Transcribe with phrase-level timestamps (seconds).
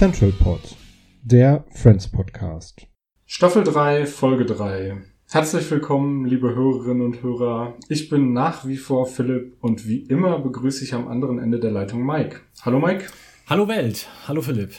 [0.00, 0.62] Central Pod,
[1.22, 2.86] der Friends Podcast.
[3.26, 4.96] Staffel 3, Folge 3.
[5.28, 7.74] Herzlich willkommen, liebe Hörerinnen und Hörer.
[7.90, 11.72] Ich bin nach wie vor Philipp und wie immer begrüße ich am anderen Ende der
[11.72, 12.40] Leitung Mike.
[12.62, 13.04] Hallo Mike.
[13.46, 14.72] Hallo Welt, hallo Philipp.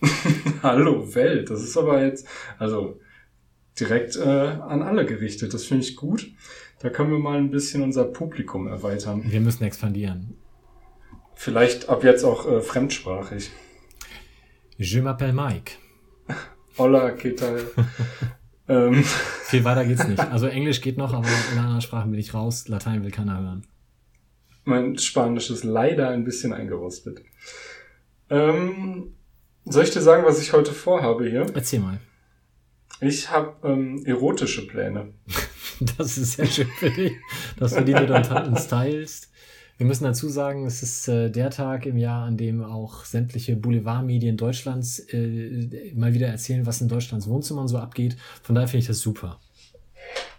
[0.62, 1.50] Hallo Welt.
[1.50, 2.26] Das ist aber jetzt,
[2.58, 3.00] also
[3.78, 5.54] direkt äh, an alle gerichtet.
[5.54, 6.30] Das finde ich gut.
[6.80, 9.22] Da können wir mal ein bisschen unser Publikum erweitern.
[9.26, 10.36] Wir müssen expandieren.
[11.34, 13.50] Vielleicht ab jetzt auch äh, fremdsprachig.
[14.76, 15.72] Je m'appelle Mike.
[16.78, 17.60] Hola, ¿qué tal?
[18.68, 20.20] ähm, Viel weiter geht's nicht.
[20.20, 22.68] Also Englisch geht noch, aber in anderen Sprachen bin ich raus.
[22.68, 23.66] Latein will keiner hören.
[24.64, 27.22] Mein Spanisch ist leider ein bisschen eingerostet.
[28.30, 29.14] Ähm,
[29.70, 31.46] soll ich dir sagen, was ich heute vorhabe hier?
[31.54, 31.98] Erzähl mal.
[33.00, 35.12] Ich habe ähm, erotische Pläne.
[35.96, 37.12] Das ist sehr schön für dich,
[37.56, 39.30] dass du die mit uns teilst.
[39.76, 43.54] Wir müssen dazu sagen, es ist äh, der Tag im Jahr, an dem auch sämtliche
[43.54, 48.16] Boulevardmedien Deutschlands äh, mal wieder erzählen, was in Deutschlands Wohnzimmern so abgeht.
[48.42, 49.38] Von daher finde ich das super.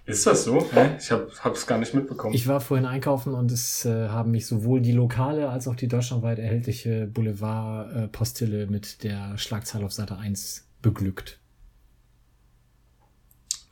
[0.09, 0.67] Ist das so?
[0.99, 2.33] Ich habe es gar nicht mitbekommen.
[2.33, 5.87] Ich war vorhin einkaufen und es äh, haben mich sowohl die lokale als auch die
[5.87, 11.39] deutschlandweit erhältliche Boulevard-Postille mit der Schlagzeile auf Seite 1 beglückt.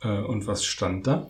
[0.02, 1.28] äh, und was stand da?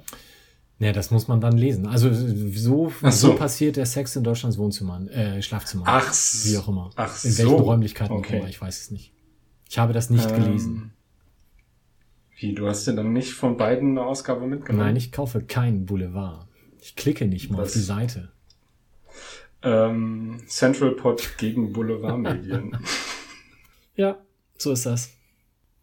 [0.81, 1.87] Naja, das muss man dann lesen.
[1.87, 3.10] Also so, so.
[3.10, 5.87] so passiert der Sex in Deutschlands Wohnzimmern, äh, Schlafzimmern.
[5.88, 6.12] Ach,
[6.44, 6.91] Wie auch immer.
[6.94, 7.43] ach in so.
[7.44, 8.38] welchen Räumlichkeiten auch Okay.
[8.38, 9.12] immer, ich weiß es nicht.
[9.69, 10.93] Ich habe das nicht Ähm, gelesen.
[12.38, 14.87] Wie, du hast dir dann nicht von beiden eine Ausgabe mitgenommen?
[14.87, 16.47] Nein, ich kaufe keinen Boulevard.
[16.81, 17.69] Ich klicke nicht mal Was?
[17.69, 18.31] auf die Seite.
[19.62, 22.77] Ähm, Central Pod gegen Boulevardmedien.
[23.97, 24.16] Ja,
[24.56, 25.10] so ist das.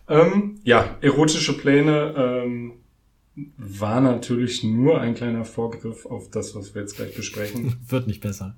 [0.07, 2.75] ähm, ja, erotische Pläne ähm,
[3.57, 7.75] war natürlich nur ein kleiner Vorgriff auf das, was wir jetzt gleich besprechen.
[7.89, 8.55] Wird nicht besser.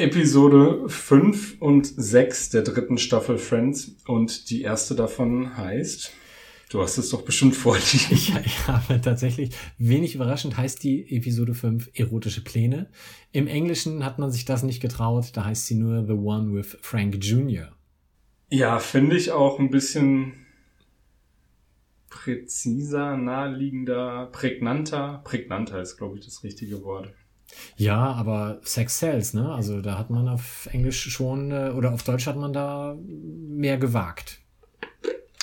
[0.00, 6.12] Episode 5 und 6 der dritten Staffel Friends und die erste davon heißt,
[6.70, 8.08] du hast es doch bestimmt vorliegen.
[8.10, 12.88] Ich, ich habe tatsächlich, wenig überraschend heißt die Episode 5 erotische Pläne.
[13.32, 16.78] Im Englischen hat man sich das nicht getraut, da heißt sie nur The One with
[16.80, 17.68] Frank Jr.
[18.48, 20.46] Ja, finde ich auch ein bisschen
[22.08, 25.20] präziser, naheliegender, prägnanter.
[25.24, 27.12] Prägnanter ist, glaube ich, das richtige Wort.
[27.76, 29.52] Ja, aber Sex sells, ne?
[29.52, 33.78] Also da hat man auf Englisch schon, äh, oder auf Deutsch hat man da mehr
[33.78, 34.38] gewagt.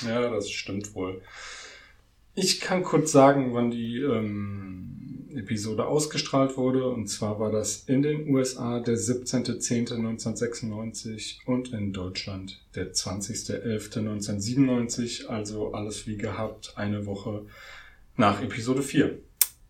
[0.06, 1.22] Ja, das stimmt wohl.
[2.36, 6.88] Ich kann kurz sagen, wann die ähm, Episode ausgestrahlt wurde.
[6.88, 15.28] Und zwar war das in den USA der 17.10.1996 und in Deutschland der 20.11.1997.
[15.28, 17.46] Also alles wie gehabt, eine Woche
[18.16, 19.20] nach Episode 4.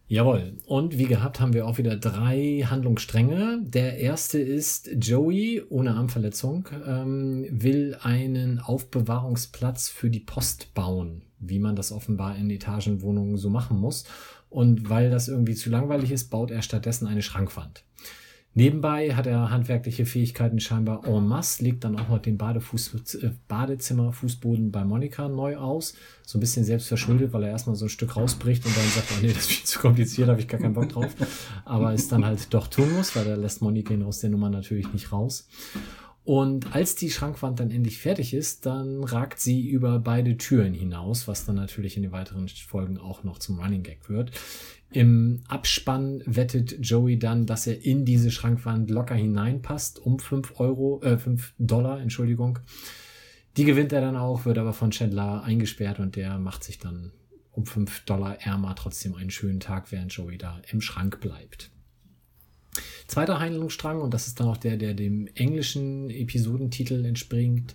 [0.09, 0.53] Jawohl.
[0.65, 3.59] Und wie gehabt haben wir auch wieder drei Handlungsstränge.
[3.63, 11.59] Der erste ist Joey ohne Armverletzung ähm, will einen Aufbewahrungsplatz für die Post bauen, wie
[11.59, 14.05] man das offenbar in Etagenwohnungen so machen muss.
[14.49, 17.83] Und weil das irgendwie zu langweilig ist, baut er stattdessen eine Schrankwand.
[18.57, 23.29] Nebenbei hat er handwerkliche Fähigkeiten scheinbar en masse, legt dann auch noch den Badefuß, äh,
[23.47, 25.93] Badezimmer-Fußboden bei Monika neu aus.
[26.25, 29.09] So ein bisschen selbst verschuldet, weil er erstmal so ein Stück rausbricht und dann sagt,
[29.11, 31.13] oh nee, das ist viel zu kompliziert, habe ich gar keinen Bock drauf.
[31.65, 34.49] Aber es dann halt doch tun muss, weil er lässt Monika ihn aus der Nummer
[34.49, 35.47] natürlich nicht raus.
[36.27, 41.25] Und als die Schrankwand dann endlich fertig ist, dann ragt sie über beide Türen hinaus,
[41.27, 44.31] was dann natürlich in den weiteren Folgen auch noch zum Running Gag wird.
[44.89, 51.01] Im Abspann wettet Joey dann, dass er in diese Schrankwand locker hineinpasst, um 5 Euro,
[51.03, 52.59] äh, 5 Dollar, Entschuldigung.
[53.57, 57.11] Die gewinnt er dann auch, wird aber von Chandler eingesperrt und der macht sich dann
[57.51, 61.71] um 5 Dollar ärmer trotzdem einen schönen Tag, während Joey da im Schrank bleibt.
[63.07, 67.73] Zweiter Handlungsstrang, und das ist dann auch der, der dem englischen Episodentitel entspringt.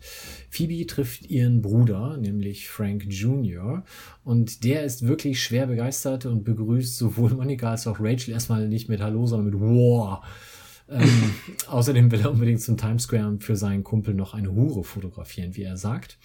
[0.50, 3.82] Phoebe trifft ihren Bruder, nämlich Frank Jr.
[4.24, 8.90] Und der ist wirklich schwer begeistert und begrüßt sowohl Monika als auch Rachel erstmal nicht
[8.90, 10.22] mit Hallo, sondern mit Wow.
[10.90, 11.34] Ähm,
[11.66, 15.56] außerdem will er unbedingt zum Times Square und für seinen Kumpel noch eine Hure fotografieren,
[15.56, 16.18] wie er sagt.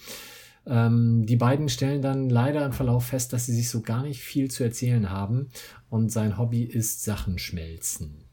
[0.66, 4.20] Ähm, die beiden stellen dann leider im Verlauf fest, dass sie sich so gar nicht
[4.20, 5.48] viel zu erzählen haben
[5.88, 8.27] und sein Hobby ist Sachen schmelzen.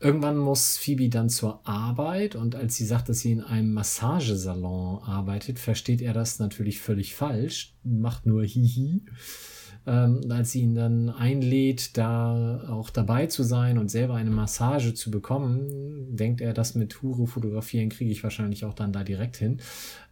[0.00, 5.02] Irgendwann muss Phoebe dann zur Arbeit und als sie sagt, dass sie in einem Massagesalon
[5.02, 9.02] arbeitet, versteht er das natürlich völlig falsch, macht nur Hihi.
[9.86, 14.94] Ähm, als sie ihn dann einlädt, da auch dabei zu sein und selber eine Massage
[14.94, 19.36] zu bekommen, denkt er, das mit Hure fotografieren kriege ich wahrscheinlich auch dann da direkt
[19.36, 19.60] hin.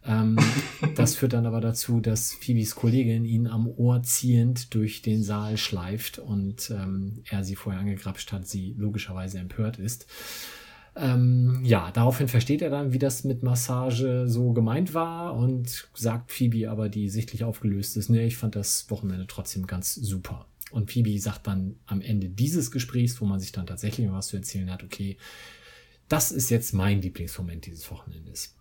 [0.05, 0.37] Ähm,
[0.95, 5.57] das führt dann aber dazu, dass Phoebes Kollegin ihn am Ohr ziehend durch den Saal
[5.57, 10.05] schleift und ähm, er sie vorher angegrapscht hat, sie logischerweise empört ist.
[10.95, 16.31] Ähm, ja, daraufhin versteht er dann, wie das mit Massage so gemeint war und sagt
[16.31, 20.45] Phoebe aber, die sichtlich aufgelöst ist, nee, ich fand das Wochenende trotzdem ganz super.
[20.71, 24.37] Und Phoebe sagt dann am Ende dieses Gesprächs, wo man sich dann tatsächlich was zu
[24.37, 25.17] erzählen hat, okay,
[26.09, 28.55] das ist jetzt mein Lieblingsmoment dieses Wochenendes.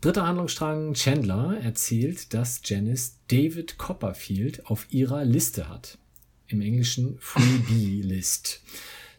[0.00, 5.98] Dritter Handlungsstrang, Chandler erzählt, dass Janice David Copperfield auf ihrer Liste hat.
[6.46, 8.62] Im Englischen Freebie-List.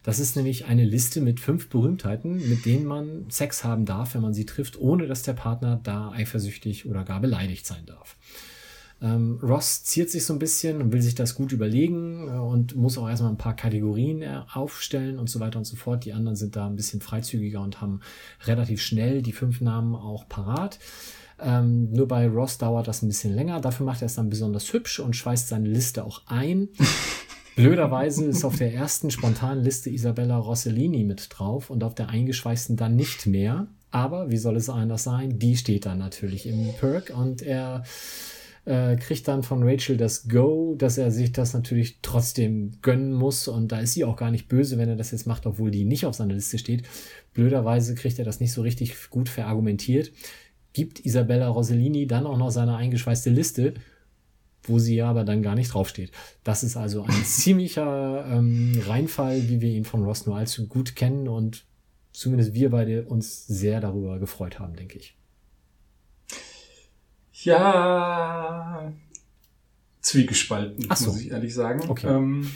[0.04, 4.22] Das ist nämlich eine Liste mit fünf Berühmtheiten, mit denen man Sex haben darf, wenn
[4.22, 8.16] man sie trifft, ohne dass der Partner da eifersüchtig oder gar beleidigt sein darf.
[9.02, 12.76] Ähm, Ross ziert sich so ein bisschen und will sich das gut überlegen äh, und
[12.76, 16.04] muss auch erstmal ein paar Kategorien äh, aufstellen und so weiter und so fort.
[16.04, 18.02] Die anderen sind da ein bisschen freizügiger und haben
[18.46, 20.80] relativ schnell die fünf Namen auch parat.
[21.42, 23.62] Ähm, nur bei Ross dauert das ein bisschen länger.
[23.62, 26.68] Dafür macht er es dann besonders hübsch und schweißt seine Liste auch ein.
[27.60, 32.78] Blöderweise ist auf der ersten spontanen Liste Isabella Rossellini mit drauf und auf der eingeschweißten
[32.78, 33.68] dann nicht mehr.
[33.92, 35.40] Aber wie soll es anders sein?
[35.40, 37.84] Die steht dann natürlich im Perk und er
[38.64, 43.50] äh, kriegt dann von Rachel das Go, dass er sich das natürlich trotzdem gönnen muss
[43.50, 45.84] und da ist sie auch gar nicht böse, wenn er das jetzt macht, obwohl die
[45.84, 46.84] nicht auf seiner Liste steht.
[47.34, 50.14] Blöderweise kriegt er das nicht so richtig gut verargumentiert,
[50.72, 53.74] gibt Isabella Rossellini dann auch noch seine eingeschweißte Liste
[54.70, 56.12] wo sie aber dann gar nicht draufsteht.
[56.44, 60.96] Das ist also ein ziemlicher ähm, Reinfall, wie wir ihn von Ross nur allzu gut
[60.96, 61.66] kennen und
[62.12, 65.16] zumindest wir beide uns sehr darüber gefreut haben, denke ich.
[67.34, 68.94] Ja,
[70.02, 71.08] zwiegespalten, Ach so.
[71.08, 71.90] muss ich ehrlich sagen.
[71.90, 72.08] Okay.
[72.08, 72.50] Ähm,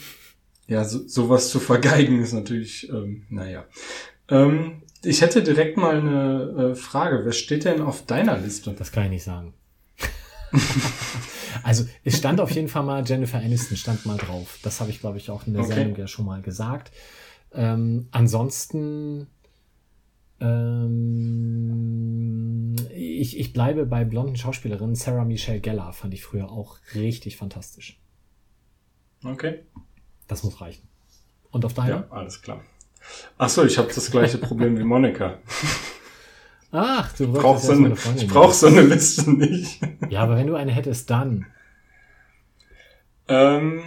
[0.68, 3.66] ja, so, sowas zu vergeigen ist natürlich, ähm, naja.
[4.30, 7.26] Ähm, ich hätte direkt mal eine äh, Frage.
[7.26, 8.74] Wer steht denn auf deiner Liste?
[8.78, 9.54] Das kann ich nicht sagen.
[11.64, 14.60] also es stand auf jeden Fall mal Jennifer Aniston stand mal drauf.
[14.64, 15.74] Das habe ich glaube ich auch in der Okay.
[15.74, 16.92] Sendung ja schon mal gesagt.
[17.54, 19.28] Ähm, ansonsten
[20.40, 21.64] ähm,
[22.94, 24.96] ich, ich bleibe bei blonden Schauspielerinnen.
[24.96, 28.00] Sarah Michelle Gellar fand ich früher auch richtig fantastisch.
[29.24, 29.64] Okay.
[30.28, 30.88] Das muss reichen.
[31.52, 31.90] Und auf deiner?
[31.90, 32.62] Ja, alles klar.
[33.38, 35.38] Ach so, ich habe das gleiche Problem wie Monika.
[36.76, 39.80] Ach, du Ich wolltest so, eine- ich brauch so eine Liste nicht.
[40.10, 41.46] Ja, aber wenn du eine hättest, dann.
[43.28, 43.84] Ähm,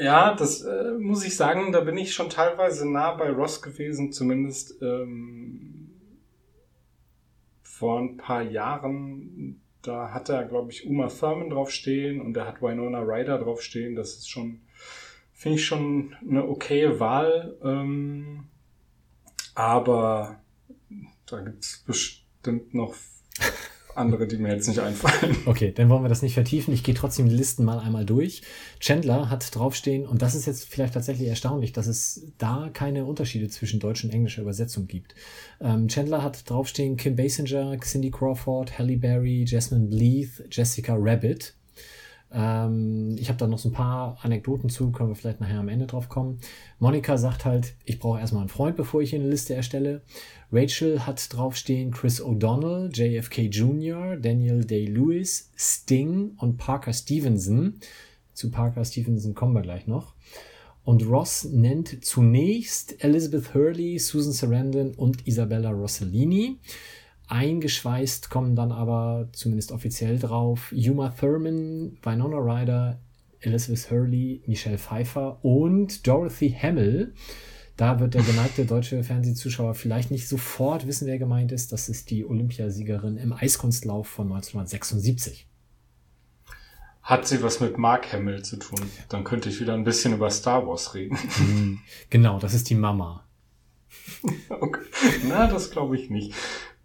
[0.00, 4.10] ja, das äh, muss ich sagen, da bin ich schon teilweise nah bei Ross gewesen,
[4.10, 5.90] zumindest ähm,
[7.62, 9.60] vor ein paar Jahren.
[9.82, 13.94] Da hat er, glaube ich, Uma Thurman draufstehen und er hat Winona Ryder draufstehen.
[13.96, 14.60] Das ist schon,
[15.34, 17.56] finde ich schon eine okaye Wahl.
[17.62, 18.44] Ähm,
[19.58, 20.36] aber
[21.26, 22.94] da gibt's bestimmt noch
[23.96, 25.36] andere, die mir jetzt nicht einfallen.
[25.46, 26.72] Okay, dann wollen wir das nicht vertiefen.
[26.72, 28.42] Ich gehe trotzdem die Listen mal einmal durch.
[28.78, 33.48] Chandler hat draufstehen, und das ist jetzt vielleicht tatsächlich erstaunlich, dass es da keine Unterschiede
[33.48, 35.16] zwischen deutscher und englischer Übersetzung gibt.
[35.60, 41.57] Ähm, Chandler hat draufstehen Kim Basinger, Cindy Crawford, Halle Berry, Jasmine Bleeth, Jessica Rabbit.
[42.32, 45.68] Ähm, ich habe da noch so ein paar Anekdoten zu, können wir vielleicht nachher am
[45.68, 46.38] Ende drauf kommen.
[46.78, 50.02] Monika sagt halt, ich brauche erstmal einen Freund, bevor ich eine Liste erstelle.
[50.52, 57.80] Rachel hat draufstehen Chris O'Donnell, JFK Jr., Daniel Day-Lewis, Sting und Parker Stevenson.
[58.34, 60.14] Zu Parker Stevenson kommen wir gleich noch.
[60.84, 66.60] Und Ross nennt zunächst Elizabeth Hurley, Susan Sarandon und Isabella Rossellini.
[67.28, 72.98] Eingeschweißt kommen dann aber zumindest offiziell drauf Uma Thurman, Winona Ryder,
[73.40, 77.14] Elizabeth Hurley, Michelle Pfeiffer und Dorothy Hamill.
[77.76, 81.70] Da wird der geneigte deutsche Fernsehzuschauer vielleicht nicht sofort wissen, wer gemeint ist.
[81.70, 85.46] Das ist die Olympiasiegerin im Eiskunstlauf von 1976.
[87.02, 88.80] Hat sie was mit Mark Hamill zu tun?
[89.08, 91.80] Dann könnte ich wieder ein bisschen über Star Wars reden.
[92.10, 93.24] Genau, das ist die Mama.
[94.48, 94.82] Okay.
[95.28, 96.34] Na, das glaube ich nicht.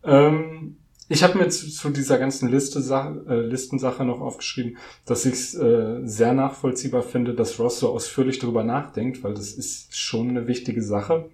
[0.04, 0.78] Ähm,
[1.10, 2.80] Ich habe mir zu, zu, dieser ganzen Liste
[3.28, 8.40] äh, Listensache noch aufgeschrieben, dass ich es äh, sehr nachvollziehbar finde, dass Ross so ausführlich
[8.40, 11.30] darüber nachdenkt, weil das ist schon eine wichtige Sache.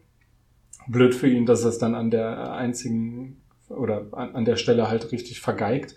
[0.88, 4.90] Blöd für ihn, dass er es dann an der einzigen oder an, an der Stelle
[4.90, 5.96] halt richtig vergeigt.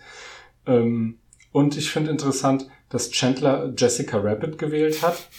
[0.67, 1.17] Ähm,
[1.51, 5.29] und ich finde interessant, dass Chandler Jessica Rabbit gewählt hat,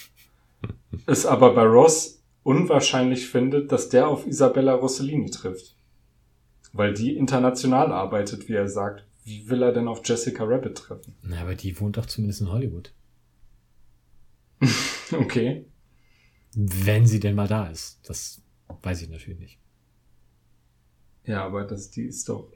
[1.07, 5.74] es aber bei Ross unwahrscheinlich findet, dass der auf Isabella Rossellini trifft.
[6.75, 9.05] Weil die international arbeitet, wie er sagt.
[9.23, 11.15] Wie will er denn auf Jessica Rabbit treffen?
[11.23, 12.93] Na, aber die wohnt doch zumindest in Hollywood.
[15.13, 15.65] okay.
[16.53, 18.01] Wenn sie denn mal da ist.
[18.03, 18.41] Das
[18.83, 19.59] weiß ich natürlich nicht.
[21.23, 22.51] Ja, aber das, die ist doch.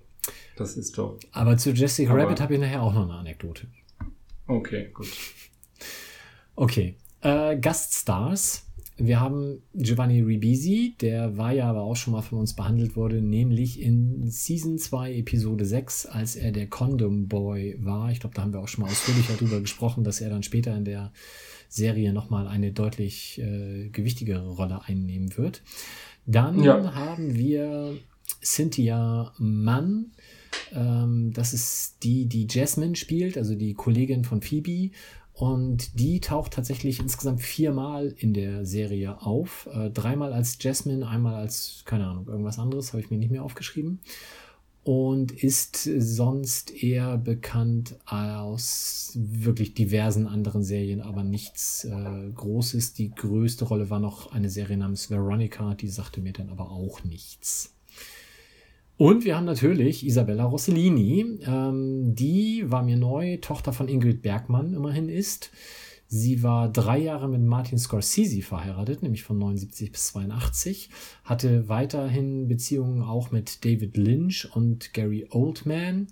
[0.57, 1.17] Das ist doch.
[1.31, 3.67] Aber zu Jessica aber, Rabbit habe ich nachher auch noch eine Anekdote.
[4.47, 5.07] Okay, gut.
[6.55, 6.97] Okay.
[7.21, 8.68] Äh, Gaststars.
[9.01, 13.21] Wir haben Giovanni Ribisi, der war ja aber auch schon mal von uns behandelt wurde,
[13.21, 18.11] nämlich in Season 2, Episode 6, als er der Condom Boy war.
[18.11, 20.75] Ich glaube, da haben wir auch schon mal ausführlicher darüber gesprochen, dass er dann später
[20.75, 21.13] in der
[21.69, 25.61] Serie nochmal eine deutlich äh, gewichtigere Rolle einnehmen wird.
[26.25, 26.93] Dann ja.
[26.93, 27.97] haben wir
[28.43, 30.11] Cynthia Mann.
[30.73, 34.91] Ähm, das ist die, die Jasmine spielt, also die Kollegin von Phoebe.
[35.39, 39.69] Und die taucht tatsächlich insgesamt viermal in der Serie auf.
[39.71, 43.45] Äh, dreimal als Jasmine, einmal als, keine Ahnung, irgendwas anderes, habe ich mir nicht mehr
[43.45, 44.01] aufgeschrieben.
[44.83, 52.95] Und ist sonst eher bekannt aus wirklich diversen anderen Serien, aber nichts äh, Großes.
[52.95, 57.05] Die größte Rolle war noch eine Serie namens Veronica, die sagte mir dann aber auch
[57.05, 57.78] nichts.
[58.99, 61.39] Und wir haben natürlich Isabella Rossellini.
[61.47, 65.51] Ähm, die war mir neu, Tochter von Ingrid Bergmann immerhin ist.
[66.07, 70.89] Sie war drei Jahre mit Martin Scorsese verheiratet, nämlich von 79 bis 82,
[71.23, 76.07] hatte weiterhin Beziehungen auch mit David Lynch und Gary Oldman.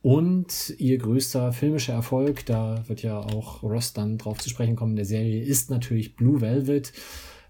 [0.00, 4.92] Und ihr größter filmischer Erfolg, da wird ja auch Ross dann drauf zu sprechen kommen
[4.92, 6.94] in der Serie, ist natürlich Blue Velvet.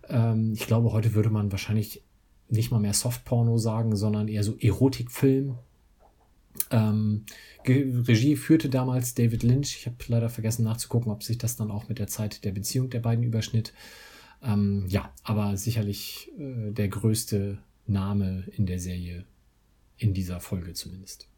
[0.08, 2.02] Ähm, ich glaube, heute würde man wahrscheinlich
[2.52, 5.58] nicht mal mehr Softporno sagen, sondern eher so Erotikfilm.
[6.70, 7.24] Ähm,
[7.66, 9.76] Regie führte damals David Lynch.
[9.78, 12.90] Ich habe leider vergessen nachzugucken, ob sich das dann auch mit der Zeit der Beziehung
[12.90, 13.72] der beiden überschnitt.
[14.42, 19.24] Ähm, ja, aber sicherlich äh, der größte Name in der Serie,
[19.96, 21.28] in dieser Folge zumindest.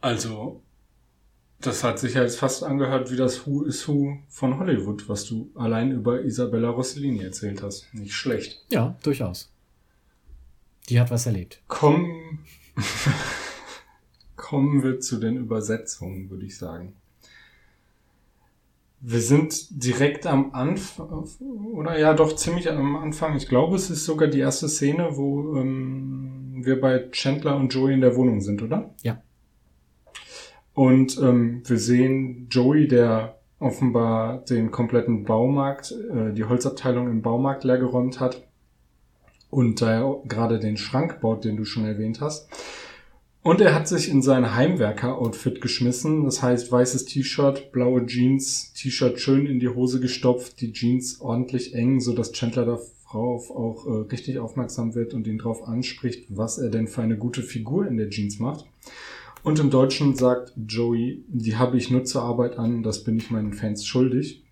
[0.00, 0.62] Also,
[1.60, 5.24] das hat sich ja jetzt fast angehört wie das Who is Who von Hollywood, was
[5.24, 7.92] du allein über Isabella Rossellini erzählt hast.
[7.94, 8.64] Nicht schlecht.
[8.70, 9.50] Ja, durchaus.
[10.90, 11.62] Die hat was erlebt.
[11.68, 12.40] Kommen,
[14.36, 16.94] kommen wir zu den Übersetzungen, würde ich sagen.
[19.00, 21.26] Wir sind direkt am Anfang,
[21.74, 23.36] oder ja, doch ziemlich am Anfang.
[23.36, 27.94] Ich glaube, es ist sogar die erste Szene, wo ähm, wir bei Chandler und Joey
[27.94, 28.92] in der Wohnung sind, oder?
[29.02, 29.22] Ja.
[30.74, 37.62] Und ähm, wir sehen Joey, der offenbar den kompletten Baumarkt, äh, die Holzabteilung im Baumarkt
[37.62, 38.49] leergeräumt hat
[39.50, 42.48] und da er gerade den Schrank baut, den du schon erwähnt hast.
[43.42, 46.24] Und er hat sich in sein Heimwerker-Outfit geschmissen.
[46.24, 51.74] Das heißt, weißes T-Shirt, blaue Jeans, T-Shirt schön in die Hose gestopft, die Jeans ordentlich
[51.74, 56.58] eng, so dass Chandler darauf auch äh, richtig aufmerksam wird und ihn darauf anspricht, was
[56.58, 58.66] er denn für eine gute Figur in der Jeans macht.
[59.42, 63.30] Und im Deutschen sagt Joey, die habe ich nur zur Arbeit an, das bin ich
[63.30, 64.44] meinen Fans schuldig.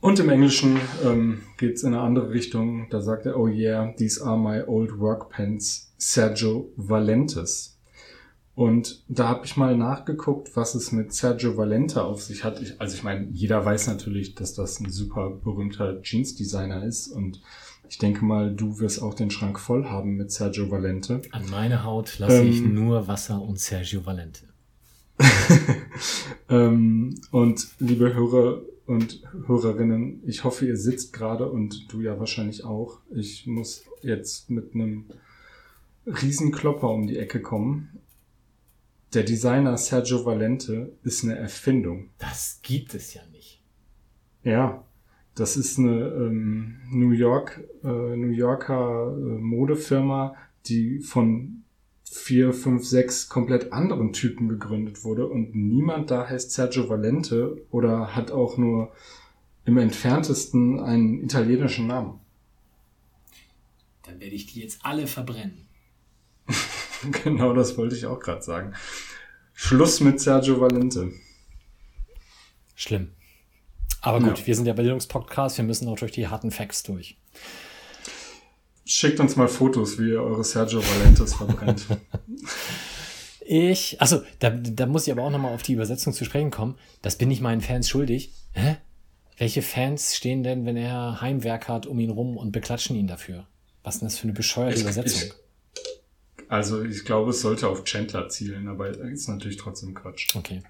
[0.00, 2.88] Und im Englischen ähm, geht in eine andere Richtung.
[2.90, 7.78] Da sagt er, oh yeah, these are my old work pants, Sergio Valentes.
[8.54, 12.60] Und da habe ich mal nachgeguckt, was es mit Sergio Valente auf sich hat.
[12.60, 17.08] Ich, also ich meine, jeder weiß natürlich, dass das ein super berühmter Jeans-Designer ist.
[17.08, 17.40] Und
[17.88, 21.22] ich denke mal, du wirst auch den Schrank voll haben mit Sergio Valente.
[21.30, 24.42] An meine Haut lasse ähm, ich nur Wasser und Sergio Valente.
[26.48, 32.64] ähm, und liebe Hörer, und Hörerinnen, ich hoffe, ihr sitzt gerade und du ja wahrscheinlich
[32.64, 33.00] auch.
[33.10, 35.04] Ich muss jetzt mit einem
[36.06, 38.00] Riesenklopper um die Ecke kommen.
[39.12, 42.08] Der Designer Sergio Valente ist eine Erfindung.
[42.16, 43.62] Das gibt es ja nicht.
[44.42, 44.82] Ja,
[45.34, 51.64] das ist eine ähm, New York, äh, New Yorker äh, Modefirma, die von
[52.16, 58.14] vier, fünf, sechs komplett anderen Typen gegründet wurde und niemand da heißt Sergio Valente oder
[58.14, 58.92] hat auch nur
[59.64, 62.20] im entferntesten einen italienischen Namen.
[64.02, 65.68] Dann werde ich die jetzt alle verbrennen.
[67.24, 68.74] genau, das wollte ich auch gerade sagen.
[69.52, 71.12] Schluss mit Sergio Valente.
[72.74, 73.10] Schlimm.
[74.00, 74.46] Aber gut, ja.
[74.46, 77.18] wir sind ja Bildungspodcast, wir müssen auch durch die harten Facts durch.
[78.90, 81.84] Schickt uns mal Fotos, wie ihr eure Sergio Valentes verbrennt.
[83.50, 86.74] Ich, also da, da muss ich aber auch nochmal auf die Übersetzung zu sprechen kommen.
[87.00, 88.30] Das bin ich meinen Fans schuldig.
[88.52, 88.76] Hä?
[89.38, 93.46] Welche Fans stehen denn, wenn er Heimwerk hat, um ihn rum und beklatschen ihn dafür?
[93.82, 95.30] Was ist denn das für eine bescheuerte Ich- Übersetzung?
[96.48, 100.34] Also ich glaube, es sollte auf Chandler zielen, aber ist natürlich trotzdem Quatsch.
[100.34, 100.62] Okay.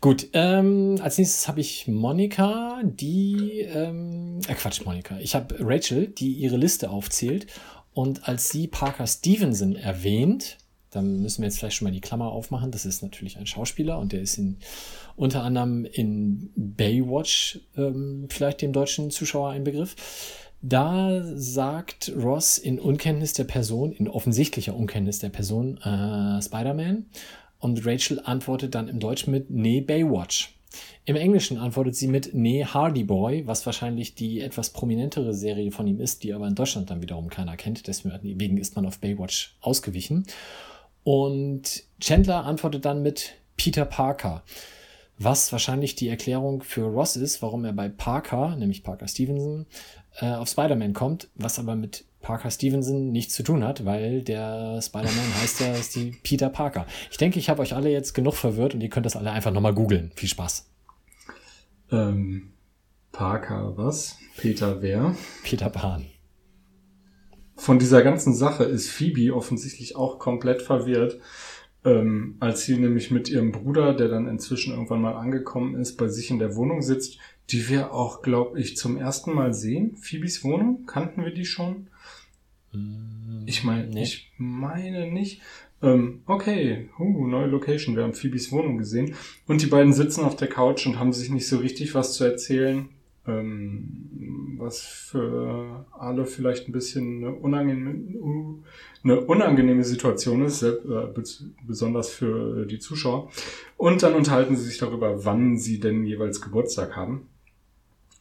[0.00, 5.18] Gut, ähm, als nächstes habe ich Monika, die, ähm, äh Quatsch, Monika.
[5.18, 7.46] Ich habe Rachel, die ihre Liste aufzählt
[7.92, 10.58] und als sie Parker Stevenson erwähnt,
[10.90, 12.70] dann müssen wir jetzt vielleicht schon mal die Klammer aufmachen.
[12.70, 14.58] Das ist natürlich ein Schauspieler und der ist in,
[15.16, 19.94] unter anderem in Baywatch ähm, vielleicht dem deutschen Zuschauer ein Begriff.
[20.62, 27.06] Da sagt Ross in Unkenntnis der Person, in offensichtlicher Unkenntnis der Person, äh, Spider-Man.
[27.58, 30.54] Und Rachel antwortet dann im Deutschen mit Nee, Baywatch.
[31.04, 35.86] Im Englischen antwortet sie mit Nee, Hardy Boy, was wahrscheinlich die etwas prominentere Serie von
[35.86, 37.86] ihm ist, die aber in Deutschland dann wiederum keiner kennt.
[37.86, 40.26] Deswegen ist man auf Baywatch ausgewichen.
[41.04, 44.42] Und Chandler antwortet dann mit Peter Parker.
[45.22, 49.66] Was wahrscheinlich die Erklärung für Ross ist, warum er bei Parker, nämlich Parker Stevenson,
[50.18, 54.80] äh, auf Spider-Man kommt, was aber mit Parker Stevenson nichts zu tun hat, weil der
[54.82, 56.86] Spider-Man heißt ja ist die Peter Parker.
[57.10, 59.52] Ich denke, ich habe euch alle jetzt genug verwirrt und ihr könnt das alle einfach
[59.52, 60.12] nochmal googeln.
[60.14, 60.70] Viel Spaß.
[61.90, 62.52] Ähm,
[63.12, 64.18] Parker, was?
[64.36, 65.14] Peter wer?
[65.42, 66.06] Peter Pan.
[67.56, 71.18] Von dieser ganzen Sache ist Phoebe offensichtlich auch komplett verwirrt,
[71.84, 76.08] ähm, als sie nämlich mit ihrem Bruder, der dann inzwischen irgendwann mal angekommen ist, bei
[76.08, 77.18] sich in der Wohnung sitzt,
[77.52, 79.96] die wir auch, glaube ich, zum ersten Mal sehen.
[79.96, 81.88] Phoebes Wohnung, kannten wir die schon?
[83.46, 84.02] Ich meine, Nee.
[84.04, 85.42] ich meine nicht.
[85.82, 87.96] Ähm, okay, uh, neue Location.
[87.96, 89.14] Wir haben Phoebes Wohnung gesehen.
[89.46, 92.24] Und die beiden sitzen auf der Couch und haben sich nicht so richtig was zu
[92.24, 92.88] erzählen.
[93.26, 98.62] Ähm, was für alle vielleicht ein bisschen eine unangenehme, uh,
[99.02, 100.76] eine unangenehme Situation ist, äh,
[101.66, 103.30] besonders für die Zuschauer.
[103.76, 107.26] Und dann unterhalten sie sich darüber, wann sie denn jeweils Geburtstag haben.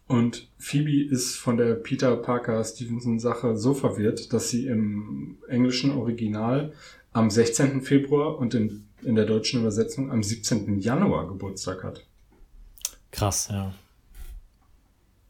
[0.09, 5.91] Und Phoebe ist von der Peter Parker Stevenson Sache so verwirrt, dass sie im englischen
[5.91, 6.73] Original
[7.13, 7.83] am 16.
[7.83, 10.79] Februar und in, in der deutschen Übersetzung am 17.
[10.79, 12.07] Januar Geburtstag hat.
[13.11, 13.75] Krass, ja.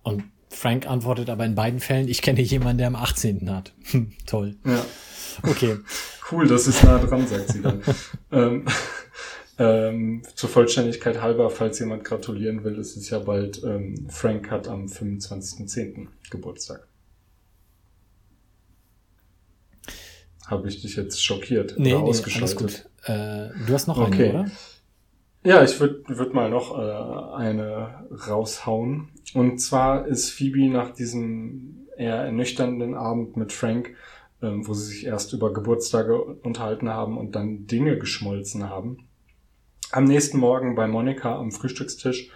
[0.02, 3.50] Und Frank antwortet aber in beiden Fällen, ich kenne jemanden, der am 18.
[3.50, 3.74] hat.
[4.26, 4.56] Toll.
[4.66, 4.86] Ja,
[5.44, 5.78] Okay.
[6.32, 7.82] cool, das ist nah dran, sagt sie dann.
[8.32, 8.66] ähm,
[9.60, 14.68] ähm, zur Vollständigkeit halber, falls jemand gratulieren will, ist es ja bald, ähm, Frank hat
[14.68, 16.08] am 25.10.
[16.32, 16.88] Geburtstag.
[20.48, 22.58] Habe ich dich jetzt schockiert Nee, oder nee, alles ausgeschaltet?
[22.58, 22.90] gut.
[23.10, 24.30] Äh, du hast noch Okay.
[24.30, 24.52] eine, oder?
[25.44, 29.10] Ja, ich würde würd mal noch äh, eine raushauen.
[29.34, 33.94] Und zwar ist Phoebe nach diesem eher ernüchternden Abend mit Frank,
[34.42, 39.09] ähm, wo sie sich erst über Geburtstage unterhalten haben und dann Dinge geschmolzen haben,
[39.92, 42.30] am nächsten Morgen bei Monika am Frühstückstisch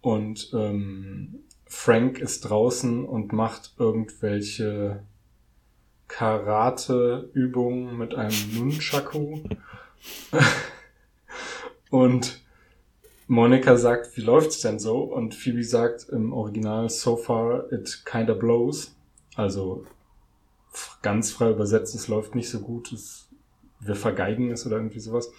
[0.00, 5.04] und ähm, Frank ist draußen und macht irgendwelche
[6.08, 9.40] Karate-Übungen mit einem Nunchaku.
[11.90, 12.40] Und
[13.26, 15.02] Monika sagt, wie läuft's denn so?
[15.02, 18.94] Und Phoebe sagt im Original, so far it kinda blows.
[19.34, 19.84] Also
[21.02, 23.28] ganz frei übersetzt, es läuft nicht so gut, es,
[23.80, 25.30] wir vergeigen es oder irgendwie sowas.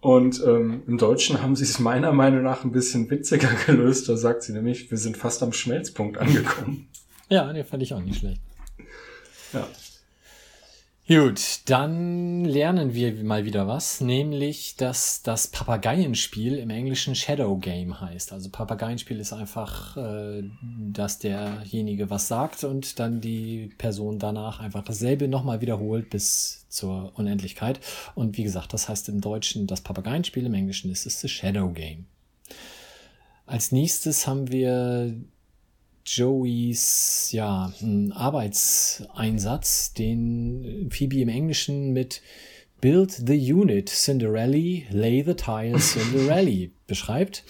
[0.00, 4.08] Und ähm, im Deutschen haben sie es meiner Meinung nach ein bisschen witziger gelöst.
[4.08, 6.88] Da sagt sie nämlich, wir sind fast am Schmelzpunkt angekommen.
[7.28, 8.40] Ja, den fand ich auch nicht schlecht.
[9.52, 9.66] ja.
[11.10, 18.00] Gut, dann lernen wir mal wieder was, nämlich, dass das Papageienspiel im Englischen Shadow Game
[18.00, 18.32] heißt.
[18.32, 20.44] Also Papageienspiel ist einfach, äh,
[20.92, 27.12] dass derjenige was sagt und dann die Person danach einfach dasselbe nochmal wiederholt bis zur
[27.16, 27.80] Unendlichkeit.
[28.14, 31.70] Und wie gesagt, das heißt im Deutschen das Papageienspiel, im Englischen ist es das Shadow
[31.70, 32.06] Game.
[33.46, 35.14] Als nächstes haben wir
[36.06, 42.22] Joeys ja, einen Arbeitseinsatz, den Phoebe im Englischen mit
[42.80, 47.44] Build the Unit Cinderelli, Lay the Tiles Cinderelli beschreibt.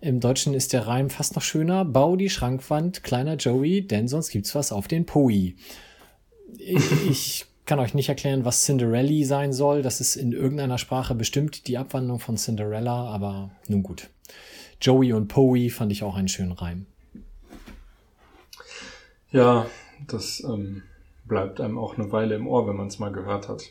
[0.00, 1.84] Im Deutschen ist der Reim fast noch schöner.
[1.84, 5.56] Bau die Schrankwand, kleiner Joey, denn sonst gibt's was auf den Pui.
[6.56, 9.82] Ich, ich kann euch nicht erklären, was Cinderelli sein soll.
[9.82, 14.10] Das ist in irgendeiner Sprache bestimmt die Abwandlung von Cinderella, aber nun gut.
[14.80, 16.86] Joey und Poey fand ich auch einen schönen Reim.
[19.30, 19.66] Ja,
[20.08, 20.82] das ähm,
[21.26, 23.62] bleibt einem auch eine Weile im Ohr, wenn man es mal gehört hat.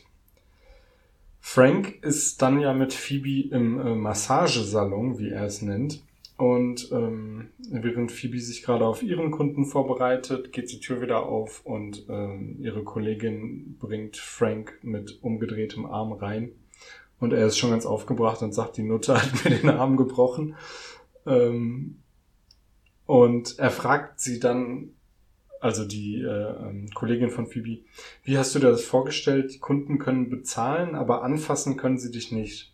[1.38, 6.02] Frank ist dann ja mit Phoebe im äh, Massagesalon, wie er es nennt.
[6.40, 11.66] Und ähm, während Phoebe sich gerade auf ihren Kunden vorbereitet, geht die Tür wieder auf
[11.66, 16.52] und ähm, ihre Kollegin bringt Frank mit umgedrehtem Arm rein.
[17.18, 20.56] Und er ist schon ganz aufgebracht und sagt, die Nutte hat mir den Arm gebrochen.
[21.26, 21.98] Ähm,
[23.04, 24.94] und er fragt sie dann,
[25.60, 27.80] also die äh, ähm, Kollegin von Phoebe,
[28.24, 29.52] wie hast du dir das vorgestellt?
[29.52, 32.72] Die Kunden können bezahlen, aber anfassen können sie dich nicht.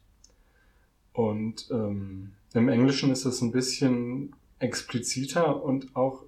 [1.13, 6.25] Und ähm, im Englischen ist es ein bisschen expliziter und auch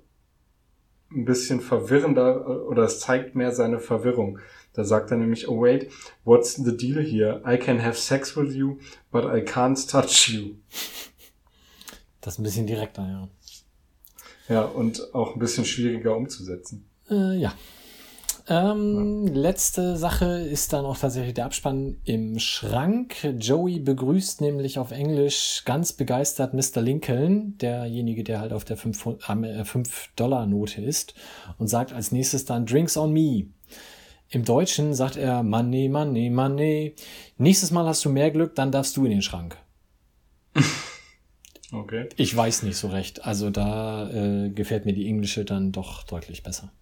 [1.10, 4.38] ein bisschen verwirrender äh, oder es zeigt mehr seine Verwirrung.
[4.74, 5.90] Da sagt er nämlich, oh wait,
[6.24, 7.42] what's the deal here?
[7.46, 8.78] I can have sex with you,
[9.10, 10.56] but I can't touch you.
[12.20, 13.28] Das ist ein bisschen direkter, ja.
[14.48, 16.88] Ja, und auch ein bisschen schwieriger umzusetzen.
[17.10, 17.54] Äh, ja.
[18.48, 19.32] Ähm, ja.
[19.34, 23.16] Letzte Sache ist dann auch tatsächlich der Abspann im Schrank.
[23.38, 26.80] Joey begrüßt nämlich auf Englisch ganz begeistert Mr.
[26.80, 31.14] Lincoln, derjenige, der halt auf der 5-Dollar-Note äh, ist,
[31.58, 33.48] und sagt als nächstes dann Drinks on me.
[34.30, 36.94] Im Deutschen sagt er Money, Money, Money.
[37.36, 39.56] Nächstes Mal hast du mehr Glück, dann darfst du in den Schrank.
[41.70, 42.08] Okay.
[42.16, 43.26] Ich weiß nicht so recht.
[43.26, 46.72] Also da äh, gefällt mir die englische dann doch deutlich besser.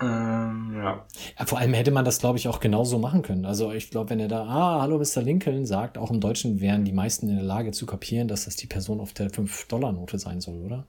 [0.00, 1.04] Ähm, ja.
[1.38, 1.46] ja.
[1.46, 3.44] Vor allem hätte man das, glaube ich, auch genauso machen können.
[3.44, 5.22] Also ich glaube, wenn er da, ah, hallo Mr.
[5.22, 8.56] Lincoln sagt, auch im Deutschen wären die meisten in der Lage zu kapieren, dass das
[8.56, 10.84] die Person auf der 5-Dollar-Note sein soll, oder?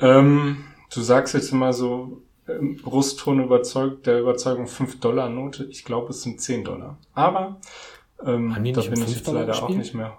[0.00, 5.64] Ähm, du sagst jetzt immer so im Brustton überzeugt, der Überzeugung 5-Dollar-Note.
[5.64, 6.98] Ich glaube, es sind 10 Dollar.
[7.14, 7.60] Aber
[8.24, 10.16] ähm, da bin ich jetzt leider auch nicht mehr.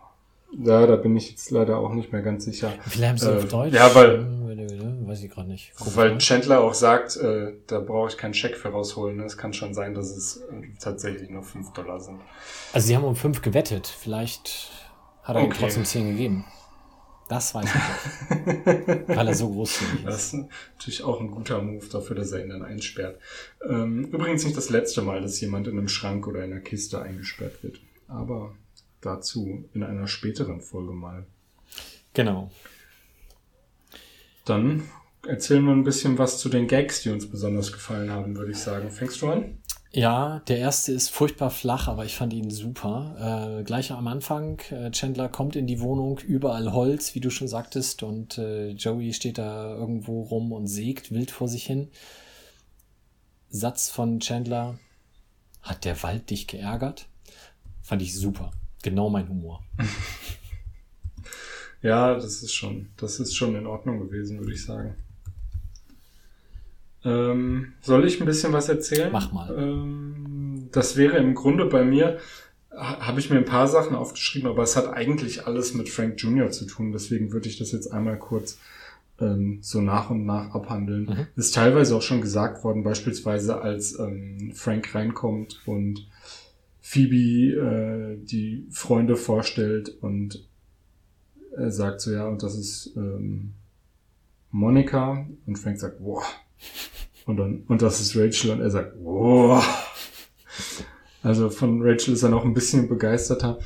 [0.57, 2.71] Ja, da bin ich jetzt leider auch nicht mehr ganz sicher.
[2.87, 3.73] Viele haben sie äh, auf Deutsch?
[3.73, 4.25] Ja, weil
[5.13, 5.73] weiß ich gerade nicht.
[5.77, 6.17] Guck weil.
[6.17, 9.19] Chandler auch sagt, äh, da brauche ich keinen Scheck für rausholen.
[9.19, 12.19] Es kann schon sein, dass es äh, tatsächlich nur 5 Dollar sind.
[12.73, 13.87] Also sie haben um 5 gewettet.
[13.87, 14.71] Vielleicht
[15.21, 15.51] hat er okay.
[15.51, 16.45] ihm trotzdem 10 gegeben.
[17.29, 19.07] Das weiß ich nicht.
[19.07, 20.05] weil er so großzügig ist.
[20.05, 20.33] Das ist
[20.73, 23.19] natürlich auch ein guter Move dafür, dass er ihn dann einsperrt.
[23.67, 27.01] Ähm, übrigens nicht das letzte Mal, dass jemand in einem Schrank oder in einer Kiste
[27.01, 27.79] eingesperrt wird.
[28.07, 28.55] Aber
[28.99, 31.25] dazu in einer späteren Folge mal.
[32.13, 32.51] Genau.
[34.45, 34.83] Dann
[35.27, 38.57] erzählen wir ein bisschen was zu den Gags, die uns besonders gefallen haben, würde ich
[38.57, 38.91] sagen.
[38.91, 39.57] Fängst du an?
[39.91, 43.59] Ja, der erste ist furchtbar flach, aber ich fand ihn super.
[43.59, 47.47] Äh, gleich am Anfang, äh, Chandler kommt in die Wohnung, überall Holz, wie du schon
[47.47, 51.89] sagtest, und äh, Joey steht da irgendwo rum und sägt wild vor sich hin.
[53.49, 54.79] Satz von Chandler,
[55.61, 57.07] hat der Wald dich geärgert?
[57.83, 58.49] Fand ich super.
[58.81, 59.63] Genau mein Humor.
[61.83, 64.95] Ja, das ist schon, das ist schon in Ordnung gewesen, würde ich sagen.
[67.05, 69.11] Ähm, soll ich ein bisschen was erzählen?
[69.11, 69.53] Mach mal.
[69.57, 72.17] Ähm, das wäre im Grunde bei mir,
[72.75, 76.49] habe ich mir ein paar Sachen aufgeschrieben, aber es hat eigentlich alles mit Frank Jr.
[76.51, 76.91] zu tun.
[76.91, 78.57] Deswegen würde ich das jetzt einmal kurz
[79.19, 81.05] ähm, so nach und nach abhandeln.
[81.05, 81.27] Mhm.
[81.35, 86.07] Ist teilweise auch schon gesagt worden, beispielsweise als ähm, Frank reinkommt und
[86.81, 90.43] Phoebe äh, die Freunde vorstellt und
[91.55, 93.53] er sagt so, ja, und das ist ähm,
[94.51, 95.25] Monika.
[95.45, 96.23] Und Frank sagt, wow.
[97.25, 99.63] Und dann, und das ist Rachel und er sagt, wow.
[101.21, 103.59] Also von Rachel ist er noch ein bisschen begeisterter.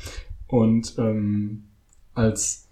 [0.46, 1.64] Und ähm,
[2.14, 2.68] als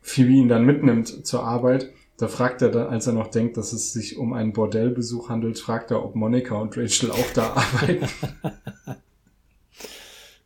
[0.00, 3.72] Phoebe ihn dann mitnimmt zur Arbeit, da fragt er dann, als er noch denkt, dass
[3.72, 8.08] es sich um einen Bordellbesuch handelt, fragt er, ob Monika und Rachel auch da arbeiten.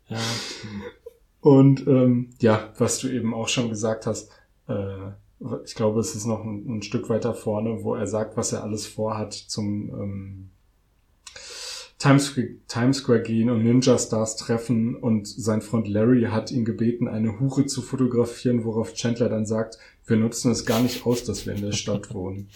[0.07, 0.19] ja.
[1.39, 4.31] Und ähm, ja, was du eben auch schon gesagt hast,
[4.67, 5.11] äh,
[5.65, 8.63] ich glaube, es ist noch ein, ein, Stück weiter vorne, wo er sagt, was er
[8.63, 10.49] alles vorhat zum ähm,
[11.97, 17.07] Times, Times Square gehen und Ninja Stars treffen und sein Freund Larry hat ihn gebeten,
[17.07, 21.45] eine Hure zu fotografieren, worauf Chandler dann sagt, wir nutzen es gar nicht aus, dass
[21.45, 22.49] wir in der Stadt wohnen.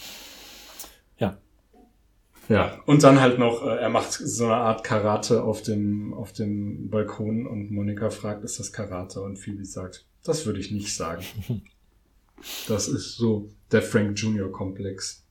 [2.50, 6.32] Ja, und dann halt noch, äh, er macht so eine Art Karate auf dem, auf
[6.32, 9.22] dem Balkon und Monika fragt, ist das Karate?
[9.22, 11.24] Und Phoebe sagt, das würde ich nicht sagen.
[12.68, 15.24] Das ist so der Frank Junior Komplex.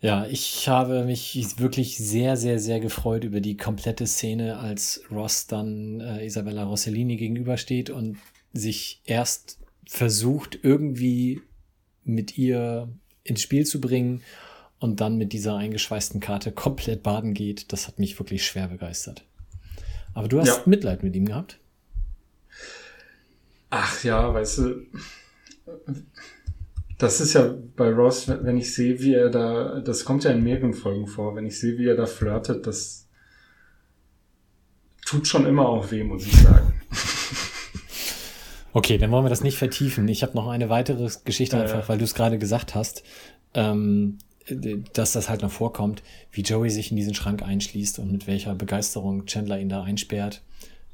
[0.00, 5.46] Ja, ich habe mich wirklich sehr, sehr, sehr gefreut über die komplette Szene, als Ross
[5.46, 8.18] dann äh, Isabella Rossellini gegenübersteht und
[8.52, 11.40] sich erst versucht, irgendwie
[12.04, 12.88] mit ihr
[13.22, 14.22] ins Spiel zu bringen
[14.80, 19.24] und dann mit dieser eingeschweißten Karte komplett baden geht, das hat mich wirklich schwer begeistert.
[20.14, 20.62] Aber du hast ja.
[20.66, 21.58] Mitleid mit ihm gehabt?
[23.70, 24.86] Ach ja, weißt du,
[26.98, 30.42] das ist ja bei Ross, wenn ich sehe, wie er da, das kommt ja in
[30.42, 33.08] mehreren Folgen vor, wenn ich sehe, wie er da flirtet, das
[35.04, 36.72] tut schon immer auch weh, muss ich sagen.
[38.74, 40.08] Okay, dann wollen wir das nicht vertiefen.
[40.08, 41.60] Ich habe noch eine weitere Geschichte, Äh.
[41.60, 43.02] einfach, weil du es gerade gesagt hast,
[43.52, 44.16] ähm,
[44.94, 48.54] dass das halt noch vorkommt, wie Joey sich in diesen Schrank einschließt und mit welcher
[48.54, 50.40] Begeisterung Chandler ihn da einsperrt.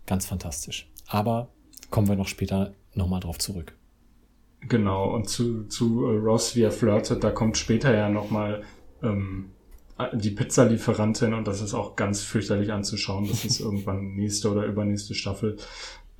[0.06, 0.88] Ganz fantastisch.
[1.06, 1.50] Aber
[1.90, 3.74] kommen wir noch später nochmal drauf zurück.
[4.60, 8.64] Genau, und zu, zu äh, Ross, wie er flirtet, da kommt später ja nochmal
[9.02, 9.50] ähm,
[10.12, 13.28] die Pizzalieferantin und das ist auch ganz fürchterlich anzuschauen.
[13.28, 15.56] Das ist irgendwann nächste oder übernächste Staffel.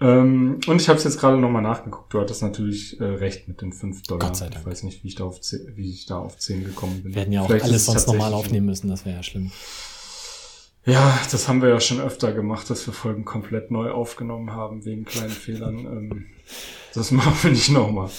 [0.00, 2.14] Ähm, und ich habe es jetzt gerade nochmal nachgeguckt.
[2.14, 4.28] Du hattest natürlich äh, recht mit den 5 Dollar.
[4.28, 4.60] Gott sei Dank.
[4.64, 7.14] Ich weiß nicht, wie ich da auf 10, wie ich da auf 10 gekommen bin.
[7.14, 9.22] Wir hätten ja auch Vielleicht alles es sonst normal tatsächlich- aufnehmen müssen, das wäre ja
[9.24, 9.50] schlimm.
[10.86, 14.84] Ja, das haben wir ja schon öfter gemacht, dass wir Folgen komplett neu aufgenommen haben
[14.84, 15.78] wegen kleinen Fehlern.
[15.80, 16.26] Ähm,
[16.94, 18.10] das machen wir nicht nochmal.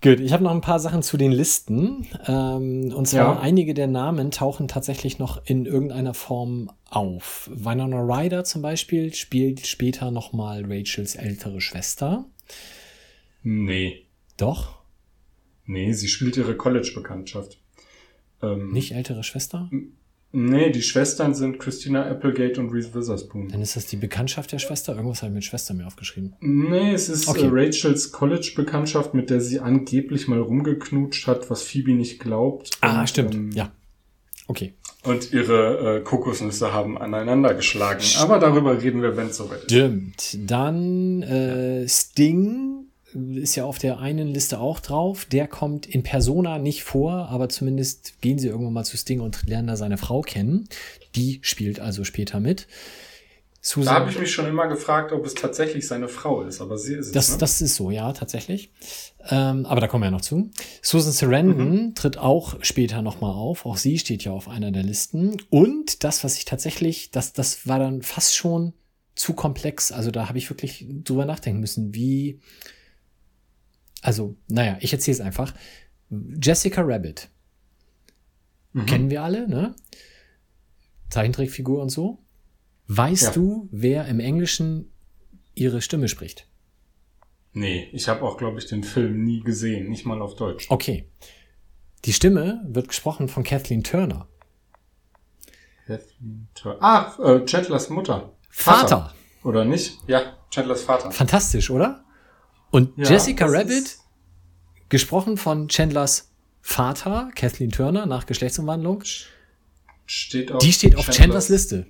[0.00, 2.06] Gut, ich habe noch ein paar Sachen zu den Listen.
[2.28, 3.40] Ähm, und zwar Ja.
[3.40, 7.50] einige der Namen tauchen tatsächlich noch in irgendeiner Form auf.
[7.52, 12.24] Winona Ryder zum Beispiel spielt später nochmal Rachels ältere Schwester.
[13.42, 14.04] Nee.
[14.36, 14.78] Doch,
[15.70, 17.58] Nee, sie spielt ihre College-Bekanntschaft.
[18.40, 19.68] Ähm, nicht ältere Schwester?
[20.30, 23.48] Nee, die Schwestern sind Christina Applegate und Reese Witherspoon.
[23.48, 24.94] Dann ist das die Bekanntschaft der Schwester.
[24.94, 26.34] Irgendwas habe ich mit Schwester mir aufgeschrieben.
[26.40, 27.46] Nee, es ist Okay.
[27.46, 32.70] äh, Rachels College-Bekanntschaft, mit der sie angeblich mal rumgeknutscht hat, was Phoebe nicht glaubt.
[32.82, 33.34] Ah, Und, stimmt.
[33.34, 33.72] ähm, ja.
[34.48, 34.74] Okay.
[35.04, 38.02] Und ihre äh, Kokosnüsse haben aneinander geschlagen.
[38.18, 39.64] Aber darüber reden wir, wenn es soweit ist.
[39.70, 40.38] Stimmt.
[40.50, 45.24] Dann äh, Sting ist ja auf der einen Liste auch drauf.
[45.24, 49.46] Der kommt in Persona nicht vor, aber zumindest gehen sie irgendwann mal zu Sting und
[49.46, 50.68] lernen da seine Frau kennen.
[51.14, 52.66] Die spielt also später mit.
[53.76, 56.94] Da habe ich mich schon immer gefragt, ob es tatsächlich seine Frau ist, aber sie
[56.94, 57.12] ist es.
[57.12, 57.38] Das, ne?
[57.38, 58.70] das ist so, ja, tatsächlich.
[59.28, 60.50] Ähm, aber da kommen wir ja noch zu.
[60.80, 63.66] Susan Sarandon tritt auch später nochmal auf.
[63.66, 65.36] Auch sie steht ja auf einer der Listen.
[65.50, 68.74] Und das, was ich tatsächlich, das, das war dann fast schon
[69.16, 69.90] zu komplex.
[69.90, 72.40] Also da habe ich wirklich drüber nachdenken müssen, wie.
[74.02, 75.54] Also, naja, ich erzähle es einfach.
[76.10, 77.28] Jessica Rabbit.
[78.86, 79.74] Kennen wir alle, ne?
[81.10, 82.18] Zeichentrickfigur und so.
[82.86, 83.32] Weißt Ja.
[83.32, 84.92] du, wer im Englischen
[85.54, 86.46] ihre Stimme spricht?
[87.52, 90.66] Nee, ich habe auch, glaube ich, den Film nie gesehen, nicht mal auf Deutsch.
[90.70, 91.10] Okay.
[92.04, 94.28] Die Stimme wird gesprochen von Kathleen Turner.
[95.86, 96.82] Kathleen Turner.
[96.82, 98.32] Ah, äh, Chandlers Mutter.
[98.50, 99.14] Vater.
[99.42, 99.98] Oder nicht?
[100.06, 101.10] Ja, Chandlers Vater.
[101.10, 102.04] Fantastisch, oder?
[102.70, 103.98] Und Ja, Jessica Rabbit,
[104.88, 109.02] gesprochen von Chandlers Vater, Kathleen Turner, nach Geschlechtsumwandlung,
[110.06, 111.86] Steht auf die steht auf Chandlers Liste.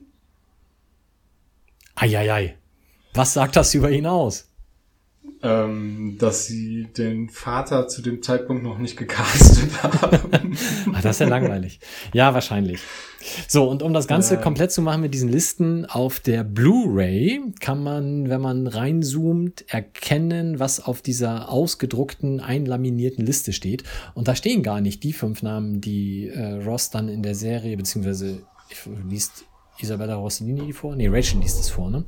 [1.95, 2.59] Eieiei.
[3.15, 4.48] Was sagt das über ihn aus?
[5.41, 10.57] Ähm, dass sie den Vater zu dem Zeitpunkt noch nicht gecastet haben.
[10.95, 11.79] Ah, das ist ja langweilig.
[12.13, 12.81] Ja, wahrscheinlich.
[13.47, 14.41] So, und um das Ganze Ja.
[14.41, 20.59] komplett zu machen mit diesen Listen auf der Blu-ray, kann man, wenn man reinzoomt, erkennen,
[20.59, 23.85] was auf dieser ausgedruckten, einlaminierten Liste steht.
[24.15, 27.77] Und da stehen gar nicht die fünf Namen, die äh, Ross dann in der Serie,
[27.77, 29.45] beziehungsweise ich, liest
[29.81, 30.97] Isabella Rossellini die vor?
[30.97, 32.05] Nee, Rachel liest es vor, ne?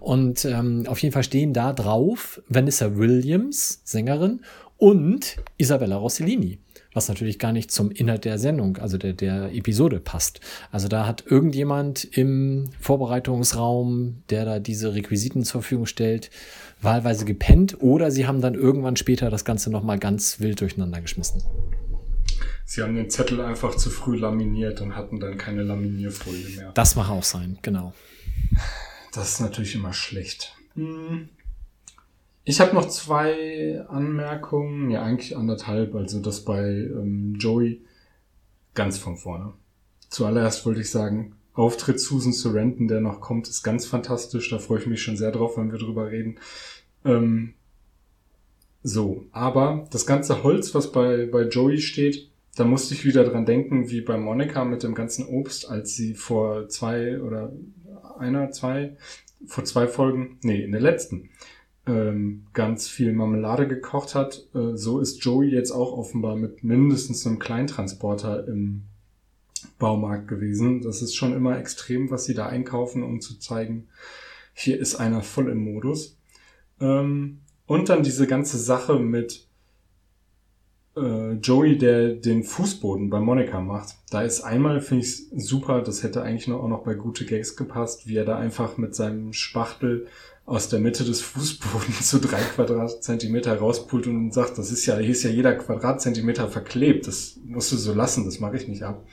[0.00, 4.40] Und ähm, auf jeden Fall stehen da drauf Vanessa Williams, Sängerin,
[4.80, 6.58] und Isabella Rossellini,
[6.94, 10.40] was natürlich gar nicht zum Inhalt der Sendung, also der, der Episode passt.
[10.72, 16.30] Also da hat irgendjemand im Vorbereitungsraum, der da diese Requisiten zur Verfügung stellt,
[16.80, 21.42] wahlweise gepennt oder sie haben dann irgendwann später das Ganze nochmal ganz wild durcheinander geschmissen.
[22.70, 26.70] Sie haben den Zettel einfach zu früh laminiert und hatten dann keine Laminierfolie mehr.
[26.70, 27.94] Das mag auch sein, genau.
[29.12, 30.54] Das ist natürlich immer schlecht.
[30.74, 31.30] Hm.
[32.44, 37.82] Ich habe noch zwei Anmerkungen, ja eigentlich anderthalb, also das bei ähm, Joey
[38.74, 39.52] ganz von vorne.
[40.08, 44.48] Zuallererst wollte ich sagen, Auftritt Susan Sarandon, der noch kommt, ist ganz fantastisch.
[44.48, 46.38] Da freue ich mich schon sehr drauf, wenn wir drüber reden.
[47.04, 47.54] Ähm,
[48.84, 52.29] so, aber das ganze Holz, was bei, bei Joey steht,
[52.60, 56.12] da musste ich wieder dran denken, wie bei Monika mit dem ganzen Obst, als sie
[56.12, 57.52] vor zwei oder
[58.18, 58.98] einer, zwei,
[59.46, 61.30] vor zwei Folgen, nee, in der letzten,
[61.86, 64.46] ähm, ganz viel Marmelade gekocht hat.
[64.54, 68.82] Äh, so ist Joey jetzt auch offenbar mit mindestens einem Kleintransporter im
[69.78, 70.82] Baumarkt gewesen.
[70.82, 73.88] Das ist schon immer extrem, was sie da einkaufen, um zu zeigen,
[74.52, 76.18] hier ist einer voll im Modus.
[76.78, 79.48] Ähm, und dann diese ganze Sache mit
[80.96, 83.94] äh, Joey, der den Fußboden bei Monika macht.
[84.10, 87.56] Da ist einmal, finde ich super, das hätte eigentlich noch, auch noch bei gute Gags
[87.56, 90.06] gepasst, wie er da einfach mit seinem Spachtel
[90.46, 95.10] aus der Mitte des Fußbodens so drei Quadratzentimeter rauspult und sagt, das ist ja, hier
[95.10, 99.06] ist ja jeder Quadratzentimeter verklebt, das musst du so lassen, das mache ich nicht ab.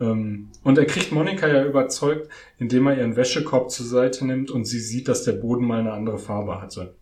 [0.00, 4.64] Ähm, und er kriegt Monika ja überzeugt, indem er ihren Wäschekorb zur Seite nimmt und
[4.64, 6.96] sie sieht, dass der Boden mal eine andere Farbe hatte.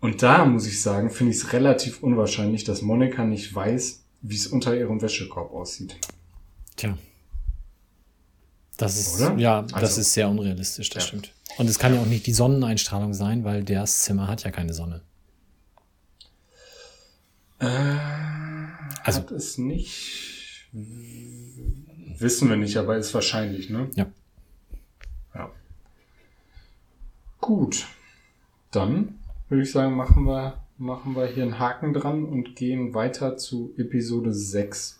[0.00, 4.36] Und da muss ich sagen, finde ich es relativ unwahrscheinlich, dass Monika nicht weiß, wie
[4.36, 5.96] es unter ihrem Wäschekorb aussieht.
[6.76, 6.96] Tja.
[8.76, 9.36] Das ist, Oder?
[9.38, 11.08] ja, das Also- ist sehr unrealistisch, das Ja.
[11.08, 11.32] stimmt.
[11.56, 14.74] Und es kann ja auch nicht die Sonneneinstrahlung sein, weil das Zimmer hat ja keine
[14.74, 15.00] Sonne.
[17.58, 17.66] Äh,
[19.02, 20.68] Also- hat es nicht.
[20.72, 23.88] Wissen wir nicht, aber ist wahrscheinlich, ne?
[23.94, 24.06] Ja.
[25.34, 25.50] Ja.
[27.40, 27.86] Gut.
[28.70, 33.36] Dann würde ich sagen, machen wir, machen wir hier einen Haken dran und gehen weiter
[33.36, 34.98] zu Episode 6.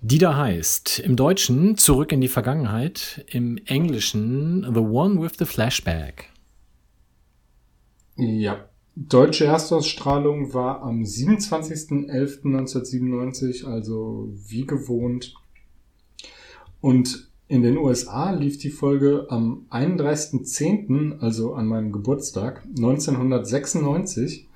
[0.00, 5.44] Die da heißt im Deutschen Zurück in die Vergangenheit, im Englischen The One with the
[5.44, 6.30] Flashback.
[8.16, 8.68] Ja.
[8.94, 15.34] Deutsche Erstausstrahlung war am 27.11.1997, also wie gewohnt.
[16.80, 24.46] Und in den USA lief die Folge am 31.10., also an meinem Geburtstag, 1996.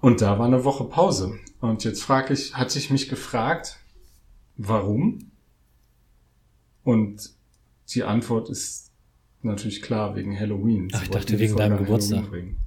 [0.00, 1.38] Und da war eine Woche Pause.
[1.60, 3.80] Und jetzt frage ich, hatte ich mich gefragt,
[4.56, 5.30] warum?
[6.84, 7.30] Und
[7.94, 8.90] die Antwort ist
[9.42, 10.88] natürlich klar, wegen Halloween.
[10.92, 12.28] Ach, ich dachte, wegen deinem Geburtstag.
[12.28, 12.58] Bringen.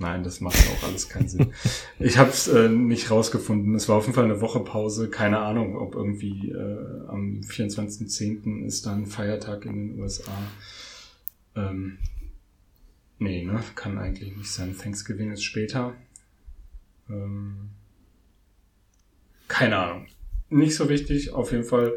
[0.00, 1.52] Nein, das macht auch alles keinen Sinn.
[1.98, 3.74] Ich habe es äh, nicht rausgefunden.
[3.74, 5.10] Es war auf jeden Fall eine Woche Pause.
[5.10, 8.64] Keine Ahnung, ob irgendwie äh, am 24.10.
[8.64, 10.32] ist dann Feiertag in den USA.
[11.54, 11.98] Ähm,
[13.18, 13.62] nee, ne?
[13.74, 14.74] Kann eigentlich nicht sein.
[14.76, 15.92] Thanksgiving ist später.
[17.10, 17.68] Ähm,
[19.48, 20.06] keine Ahnung.
[20.48, 21.34] Nicht so wichtig.
[21.34, 21.92] Auf jeden Fall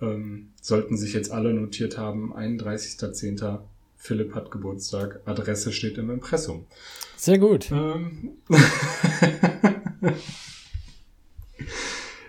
[0.00, 2.34] ähm, sollten sich jetzt alle notiert haben.
[2.34, 3.60] 31.10.
[4.04, 5.22] Philipp hat Geburtstag.
[5.24, 6.66] Adresse steht im Impressum.
[7.16, 7.72] Sehr gut.
[7.72, 8.36] Ähm.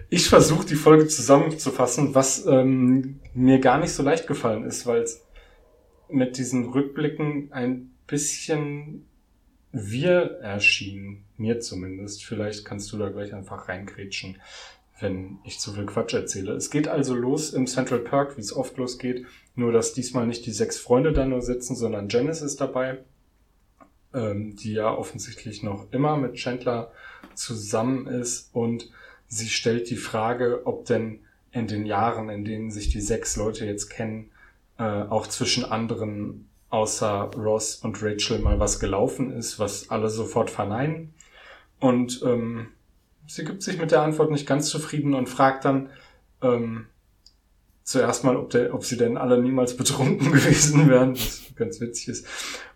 [0.09, 5.01] ich versuche die Folge zusammenzufassen, was ähm, mir gar nicht so leicht gefallen ist, weil
[5.01, 5.25] es
[6.07, 9.05] mit diesen Rückblicken ein bisschen
[9.73, 12.23] wir erschien, mir zumindest.
[12.23, 14.38] Vielleicht kannst du da gleich einfach reingrätschen,
[14.99, 16.53] wenn ich zu viel Quatsch erzähle.
[16.53, 20.45] Es geht also los im Central Park, wie es oft losgeht, nur dass diesmal nicht
[20.45, 22.99] die sechs Freunde da nur sitzen, sondern Janice ist dabei
[24.15, 26.91] ähm, die ja offensichtlich noch immer mit Chandler
[27.34, 28.89] zusammen ist und
[29.27, 31.19] sie stellt die Frage, ob denn
[31.51, 34.31] in den Jahren, in denen sich die sechs Leute jetzt kennen,
[34.77, 40.49] äh, auch zwischen anderen außer Ross und Rachel mal was gelaufen ist, was alle sofort
[40.49, 41.13] verneinen.
[41.79, 42.67] Und ähm,
[43.27, 45.89] sie gibt sich mit der Antwort nicht ganz zufrieden und fragt dann
[46.41, 46.88] ähm,
[47.83, 52.09] zuerst mal, ob, der, ob sie denn alle niemals betrunken gewesen wären, was ganz witzig
[52.09, 52.27] ist.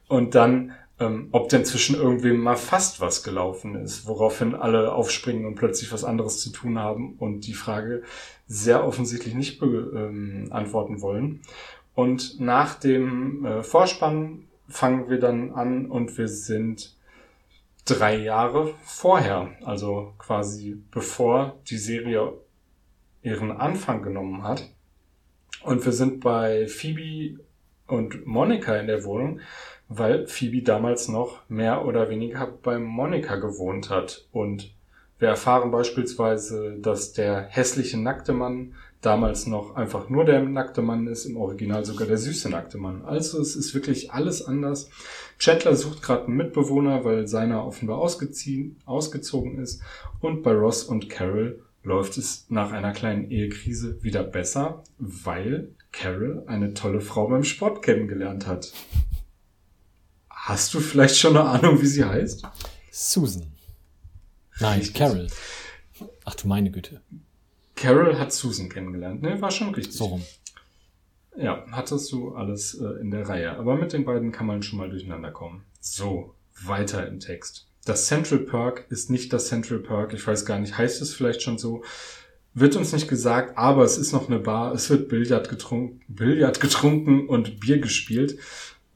[0.08, 5.46] Und dann, ähm, ob denn zwischen irgendwem mal fast was gelaufen ist, woraufhin alle aufspringen
[5.46, 8.04] und plötzlich was anderes zu tun haben und die Frage
[8.48, 11.42] sehr offensichtlich nicht beantworten ähm, wollen.
[11.96, 16.96] Und nach dem äh, Vorspann fangen wir dann an und wir sind
[17.90, 22.34] drei Jahre vorher, also quasi bevor die Serie
[23.22, 24.70] ihren Anfang genommen hat.
[25.64, 27.40] Und wir sind bei Phoebe
[27.88, 29.42] und Monika in der Wohnung,
[29.88, 34.28] weil Phoebe damals noch mehr oder weniger bei Monika gewohnt hat.
[34.32, 34.74] Und
[35.18, 41.08] wir erfahren beispielsweise, dass der hässliche nackte Mann damals noch einfach nur der nackte Mann
[41.08, 43.04] ist, im Original sogar der süße nackte Mann.
[43.04, 44.90] Also es ist wirklich alles anders.
[45.40, 49.82] Chandler sucht gerade einen Mitbewohner, weil seiner offenbar ausgezogen ist.
[50.20, 56.44] Und bei Ross und Carol läuft es nach einer kleinen Ehekrise wieder besser, weil Carol
[56.48, 58.74] eine tolle Frau beim Sport kennengelernt hat.
[60.30, 62.44] Hast du vielleicht schon eine Ahnung, wie sie heißt?
[62.92, 63.54] Susan.
[64.60, 64.96] Nein, Richtig.
[64.96, 65.28] Carol.
[66.26, 67.02] Ach du meine Güte.
[67.76, 69.22] Carol hat Susan kennengelernt.
[69.22, 69.96] Ne, war schon richtig.
[69.96, 70.24] So rum.
[71.38, 73.58] Ja, hattest du alles äh, in der Reihe.
[73.58, 75.64] Aber mit den beiden kann man schon mal durcheinander kommen.
[75.80, 77.68] So, weiter im Text.
[77.86, 80.14] Das Central Park ist nicht das Central Park.
[80.14, 81.84] Ich weiß gar nicht, heißt es vielleicht schon so?
[82.54, 84.74] Wird uns nicht gesagt, aber es ist noch eine Bar.
[84.74, 88.38] Es wird Billard getrunken, Billard getrunken und Bier gespielt.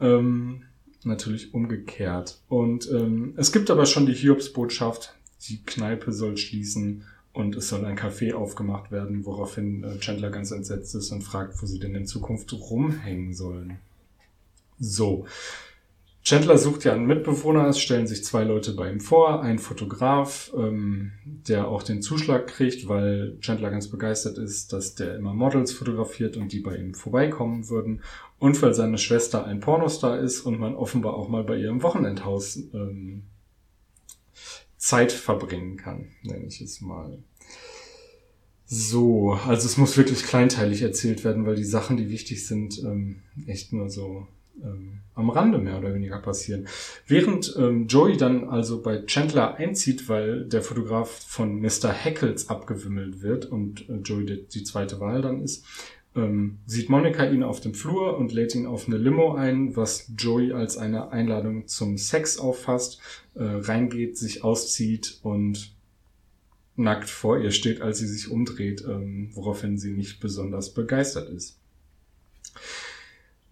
[0.02, 0.64] Ähm,
[1.04, 2.42] natürlich umgekehrt.
[2.48, 5.16] Und ähm, es gibt aber schon die Hiobsbotschaft.
[5.48, 10.52] Die Kneipe soll schließen und es soll ein Café aufgemacht werden, woraufhin äh, Chandler ganz
[10.52, 13.80] entsetzt ist und fragt, wo sie denn in Zukunft rumhängen sollen.
[14.80, 15.26] So.
[16.24, 20.54] Chandler sucht ja einen Mitbewohner, es stellen sich zwei Leute bei ihm vor, ein Fotograf,
[20.56, 25.74] ähm, der auch den Zuschlag kriegt, weil Chandler ganz begeistert ist, dass der immer Models
[25.74, 28.04] fotografiert und die bei ihm vorbeikommen würden
[28.40, 31.84] und weil seine Schwester ein Pornostar ist und man offenbar auch mal bei ihr im
[31.84, 33.24] Wochenendhaus ähm,
[34.84, 37.18] Zeit verbringen kann, nenne ich es mal.
[38.66, 43.22] So, also es muss wirklich kleinteilig erzählt werden, weil die Sachen, die wichtig sind, ähm,
[43.48, 44.28] echt nur so
[44.62, 46.68] ähm, am Rande mehr oder weniger passieren.
[47.08, 51.94] Während ähm, Joey dann also bei Chandler einzieht, weil der Fotograf von Mr.
[51.94, 55.64] Heckles abgewimmelt wird und äh, Joey die, die, zweite Wahl dann ist,
[56.16, 60.12] ähm, sieht Monika ihn auf dem Flur und lädt ihn auf eine Limo ein, was
[60.18, 63.00] Joey als eine Einladung zum Sex auffasst,
[63.36, 65.74] äh, reingeht, sich auszieht und
[66.76, 71.58] nackt vor ihr steht, als sie sich umdreht, ähm, woraufhin sie nicht besonders begeistert ist.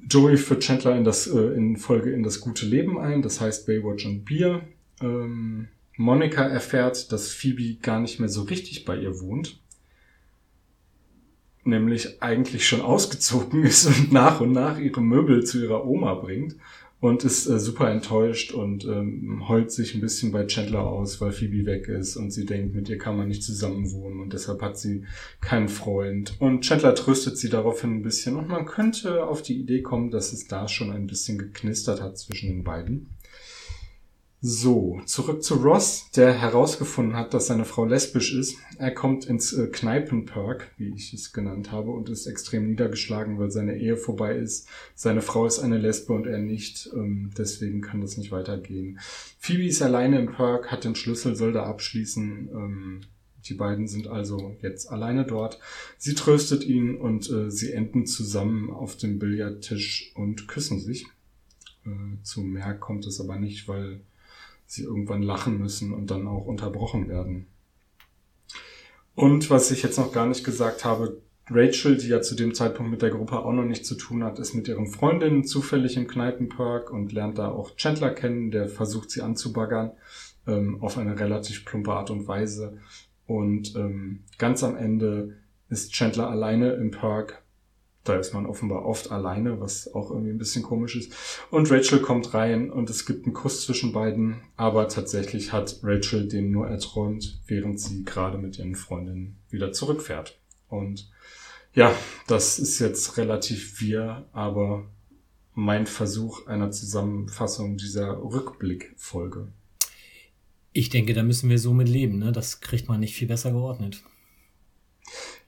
[0.09, 3.67] Joey führt Chandler in das äh, in Folge in das gute Leben ein, das heißt
[3.67, 4.61] Baywatch und Bier.
[5.01, 9.60] Ähm, Monika erfährt, dass Phoebe gar nicht mehr so richtig bei ihr wohnt,
[11.63, 16.55] nämlich eigentlich schon ausgezogen ist und nach und nach ihre Möbel zu ihrer Oma bringt
[17.01, 21.31] und ist äh, super enttäuscht und ähm, heult sich ein bisschen bei Chandler aus, weil
[21.31, 24.61] Phoebe weg ist und sie denkt, mit ihr kann man nicht zusammen wohnen und deshalb
[24.61, 25.03] hat sie
[25.41, 26.35] keinen Freund.
[26.39, 30.31] Und Chandler tröstet sie daraufhin ein bisschen und man könnte auf die Idee kommen, dass
[30.31, 33.09] es da schon ein bisschen geknistert hat zwischen den beiden.
[34.43, 38.57] So, zurück zu Ross, der herausgefunden hat, dass seine Frau lesbisch ist.
[38.79, 43.51] Er kommt ins äh, Kneipenpark, wie ich es genannt habe, und ist extrem niedergeschlagen, weil
[43.51, 44.67] seine Ehe vorbei ist.
[44.95, 46.89] Seine Frau ist eine Lesbe und er nicht.
[46.91, 48.99] Ähm, deswegen kann das nicht weitergehen.
[49.37, 52.49] Phoebe ist alleine im Park, hat den Schlüssel, soll da abschließen.
[52.51, 53.01] Ähm,
[53.45, 55.59] die beiden sind also jetzt alleine dort.
[55.99, 61.05] Sie tröstet ihn und äh, sie enden zusammen auf dem Billardtisch und küssen sich.
[61.85, 64.01] Äh, zu mehr kommt es aber nicht, weil
[64.71, 67.47] sie irgendwann lachen müssen und dann auch unterbrochen werden.
[69.15, 72.89] Und was ich jetzt noch gar nicht gesagt habe, Rachel, die ja zu dem Zeitpunkt
[72.89, 76.07] mit der Gruppe auch noch nichts zu tun hat, ist mit ihren Freundinnen zufällig im
[76.07, 79.91] Kneipenpark und lernt da auch Chandler kennen, der versucht sie anzubaggern
[80.47, 82.77] ähm, auf eine relativ plumpe Art und Weise.
[83.27, 85.35] Und ähm, ganz am Ende
[85.67, 87.40] ist Chandler alleine im Park
[88.03, 91.13] da ist man offenbar oft alleine, was auch irgendwie ein bisschen komisch ist.
[91.51, 96.27] Und Rachel kommt rein und es gibt einen Kuss zwischen beiden, aber tatsächlich hat Rachel
[96.27, 100.39] den nur erträumt, während sie gerade mit ihren Freundinnen wieder zurückfährt.
[100.67, 101.11] Und
[101.73, 101.93] ja,
[102.27, 104.85] das ist jetzt relativ wir, aber
[105.53, 109.47] mein Versuch einer Zusammenfassung dieser Rückblickfolge.
[110.73, 112.31] Ich denke, da müssen wir so mit leben, ne?
[112.31, 114.01] Das kriegt man nicht viel besser geordnet.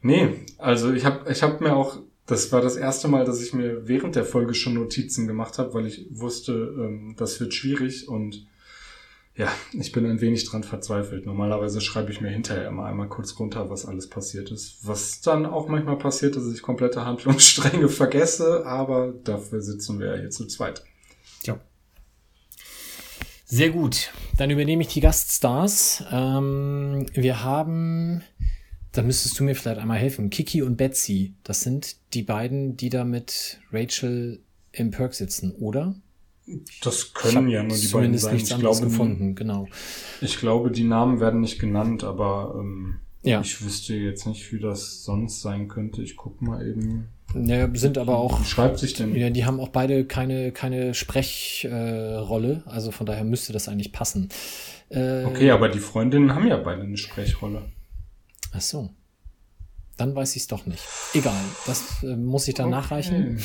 [0.01, 3.53] Nee, also ich habe ich hab mir auch das war das erste Mal, dass ich
[3.53, 8.07] mir während der Folge schon Notizen gemacht habe, weil ich wusste, ähm, das wird schwierig
[8.07, 8.47] und
[9.36, 11.26] ja, ich bin ein wenig dran verzweifelt.
[11.26, 14.88] Normalerweise schreibe ich mir hinterher immer einmal kurz runter, was alles passiert ist.
[14.88, 20.21] Was dann auch manchmal passiert, dass ich komplette Handlungsstränge vergesse, aber dafür sitzen wir ja
[20.21, 20.84] hier zu zweit.
[21.45, 21.59] Ja.
[23.45, 24.11] Sehr gut.
[24.38, 26.03] Dann übernehme ich die Gaststars.
[26.11, 28.24] Ähm, wir haben
[28.93, 30.29] da müsstest du mir vielleicht einmal helfen.
[30.29, 34.39] Kiki und Betsy, das sind die beiden, die da mit Rachel
[34.71, 35.95] im Perk sitzen, oder?
[36.81, 38.35] Das können ja nur die beiden sein.
[38.35, 39.67] ich glaube, gefunden, genau.
[40.21, 43.41] Ich glaube, die Namen werden nicht genannt, aber ähm, ja.
[43.41, 46.03] ich wüsste jetzt nicht, wie das sonst sein könnte.
[46.03, 47.07] Ich guck mal eben.
[47.33, 48.41] Ja, sind aber auch.
[48.41, 49.15] Wie schreibt sich denn?
[49.15, 53.91] Ja, die haben auch beide keine, keine Sprechrolle, äh, also von daher müsste das eigentlich
[53.91, 54.29] passen.
[54.89, 57.71] Äh, okay, aber die Freundinnen haben ja beide eine Sprechrolle.
[58.54, 58.89] Ach so.
[59.97, 60.84] Dann weiß ich es doch nicht.
[61.14, 62.76] Egal, das äh, muss ich dann okay.
[62.76, 63.39] nachreichen.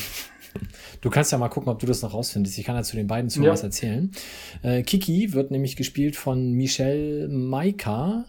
[1.01, 2.57] Du kannst ja mal gucken, ob du das noch rausfindest.
[2.57, 3.51] Ich kann ja zu den beiden zu ja.
[3.51, 4.11] was erzählen.
[4.63, 8.25] Äh, Kiki wird nämlich gespielt von Michelle Maika,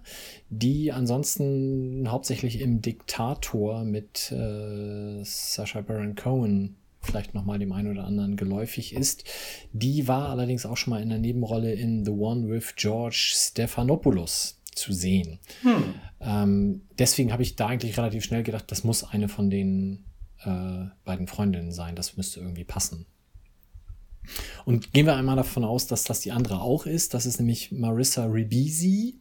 [0.50, 8.04] die ansonsten hauptsächlich im Diktator mit äh, Sacha Baron Cohen vielleicht nochmal dem einen oder
[8.04, 9.24] anderen geläufig ist.
[9.72, 14.59] Die war allerdings auch schon mal in der Nebenrolle in The One with George Stephanopoulos
[14.80, 15.38] zu sehen.
[15.62, 15.94] Hm.
[16.20, 20.04] Ähm, deswegen habe ich da eigentlich relativ schnell gedacht, das muss eine von den
[20.44, 21.94] äh, beiden Freundinnen sein.
[21.94, 23.06] Das müsste irgendwie passen.
[24.64, 27.14] Und gehen wir einmal davon aus, dass das die andere auch ist.
[27.14, 29.18] Das ist nämlich Marissa Ribisi,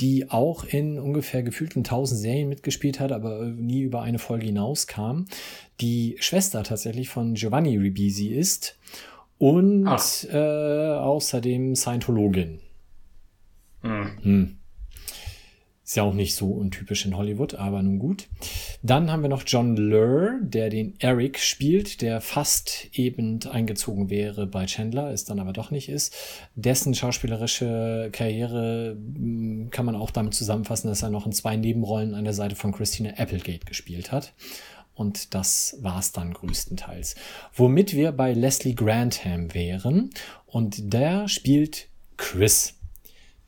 [0.00, 5.24] die auch in ungefähr gefühlten tausend Serien mitgespielt hat, aber nie über eine Folge hinauskam.
[5.80, 8.78] Die Schwester tatsächlich von Giovanni Ribisi ist
[9.38, 9.86] und
[10.32, 12.60] äh, außerdem Scientologin.
[13.82, 14.18] Hm.
[14.22, 14.58] Hm.
[15.84, 18.28] Ist ja auch nicht so untypisch in Hollywood, aber nun gut.
[18.82, 24.46] Dann haben wir noch John Lurr, der den Eric spielt, der fast eben eingezogen wäre
[24.46, 26.16] bei Chandler, ist dann aber doch nicht ist.
[26.54, 32.14] Dessen schauspielerische Karriere hm, kann man auch damit zusammenfassen, dass er noch in zwei Nebenrollen
[32.14, 34.32] an der Seite von Christina Applegate gespielt hat.
[34.94, 37.14] Und das war's dann größtenteils.
[37.52, 40.10] Womit wir bei Leslie Grantham wären.
[40.46, 42.74] Und der spielt Chris.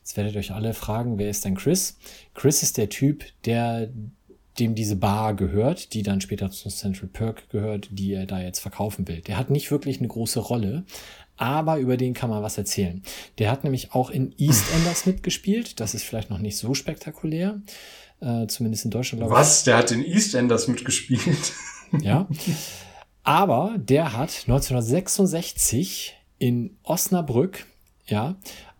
[0.07, 1.97] Jetzt werdet ihr euch alle fragen, wer ist denn Chris?
[2.37, 3.89] Chris ist der Typ, der
[4.59, 8.59] dem diese Bar gehört, die dann später zu Central Perk gehört, die er da jetzt
[8.59, 9.21] verkaufen will.
[9.21, 10.85] Der hat nicht wirklich eine große Rolle,
[11.35, 13.01] aber über den kann man was erzählen.
[13.39, 15.79] Der hat nämlich auch in EastEnders mitgespielt.
[15.79, 17.59] Das ist vielleicht noch nicht so spektakulär,
[18.19, 19.21] äh, zumindest in Deutschland.
[19.21, 19.63] Glaube was?
[19.63, 21.53] Der hat in EastEnders mitgespielt?
[22.01, 22.27] Ja.
[23.23, 27.65] Aber der hat 1966 in Osnabrück,
[28.05, 28.35] ja,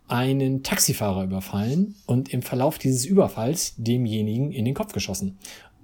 [0.08, 5.38] einen Taxifahrer überfallen und im Verlauf dieses Überfalls demjenigen in den Kopf geschossen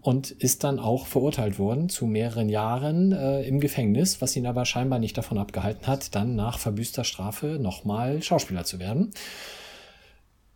[0.05, 4.67] und ist dann auch verurteilt worden zu mehreren Jahren äh, im Gefängnis, was ihn aber
[4.67, 9.13] scheinbar nicht davon abgehalten hat, dann nach verbüßter Strafe nochmal Schauspieler zu werden.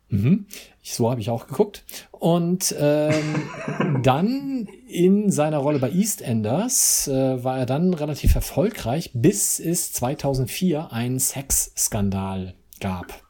[0.09, 0.45] Mhm.
[0.83, 1.83] So habe ich auch geguckt.
[2.11, 9.59] Und ähm, dann in seiner Rolle bei EastEnders äh, war er dann relativ erfolgreich, bis
[9.59, 13.28] es 2004 einen Sexskandal gab.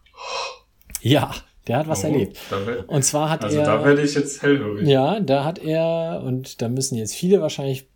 [1.01, 1.33] Ja,
[1.67, 2.37] der hat was oh, erlebt.
[2.49, 3.69] Wär, und zwar hat also er.
[3.69, 4.87] Also da werde ich jetzt hellhörig.
[4.87, 7.87] Ja, da hat er, und da müssen jetzt viele wahrscheinlich.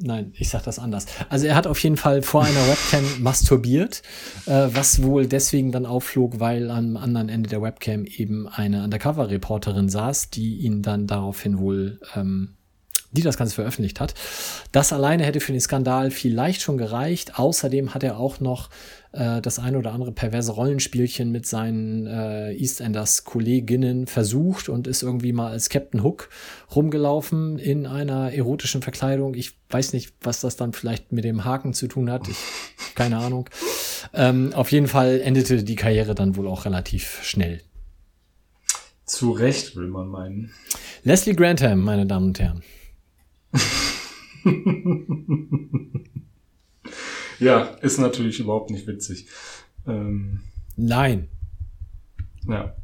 [0.00, 1.06] Nein, ich sag das anders.
[1.28, 4.02] Also er hat auf jeden Fall vor einer Webcam masturbiert,
[4.46, 9.88] äh, was wohl deswegen dann aufflog, weil am anderen Ende der Webcam eben eine Undercover-Reporterin
[9.88, 12.57] saß, die ihn dann daraufhin wohl ähm,
[13.10, 14.14] die das Ganze veröffentlicht hat.
[14.72, 17.38] Das alleine hätte für den Skandal vielleicht schon gereicht.
[17.38, 18.68] Außerdem hat er auch noch
[19.12, 25.02] äh, das ein oder andere perverse Rollenspielchen mit seinen äh, EastEnders Kolleginnen versucht und ist
[25.02, 26.28] irgendwie mal als Captain Hook
[26.74, 29.34] rumgelaufen in einer erotischen Verkleidung.
[29.34, 32.28] Ich weiß nicht, was das dann vielleicht mit dem Haken zu tun hat.
[32.28, 32.36] Ich,
[32.94, 33.48] keine Ahnung.
[34.12, 37.62] Ähm, auf jeden Fall endete die Karriere dann wohl auch relativ schnell.
[39.06, 40.50] Zu Recht, will man meinen.
[41.02, 42.62] Leslie Grantham, meine Damen und Herren.
[47.38, 49.26] ja, ist natürlich überhaupt nicht witzig.
[49.86, 50.40] Ähm,
[50.76, 51.28] Nein.
[52.46, 52.74] Ja.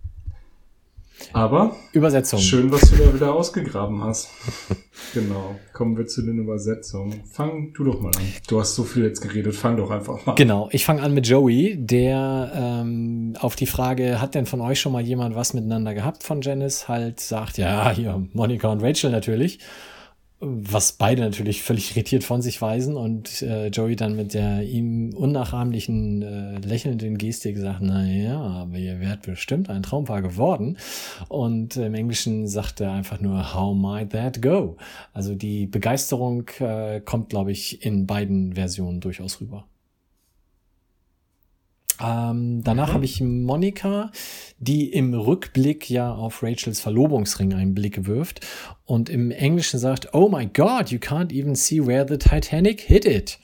[1.32, 2.40] Aber Übersetzung.
[2.40, 4.28] Schön, was du da wieder ausgegraben hast.
[5.14, 5.54] genau.
[5.72, 7.22] Kommen wir zu den Übersetzungen.
[7.30, 8.22] Fang du doch mal an.
[8.48, 9.54] Du hast so viel jetzt geredet.
[9.54, 10.36] Fang doch einfach mal an.
[10.36, 10.68] Genau.
[10.72, 14.92] Ich fange an mit Joey, der ähm, auf die Frage, hat denn von euch schon
[14.92, 19.60] mal jemand was miteinander gehabt von Janice, halt sagt, ja, hier, Monika und Rachel natürlich
[20.46, 25.14] was beide natürlich völlig irritiert von sich weisen und äh, Joey dann mit der ihm
[25.14, 30.76] unnachahmlichen äh, lächelnden Gestik sagt, na ja, aber ihr wärt bestimmt ein Traumpaar geworden
[31.28, 34.76] und im Englischen sagt er einfach nur How might that go?
[35.12, 39.66] Also die Begeisterung äh, kommt, glaube ich, in beiden Versionen durchaus rüber.
[42.00, 42.94] Ähm, danach mhm.
[42.94, 44.10] habe ich Monika,
[44.58, 48.40] die im Rückblick ja auf Rachels Verlobungsring einen Blick wirft
[48.84, 53.04] und im Englischen sagt, Oh my God, you can't even see where the Titanic hit
[53.04, 53.38] it.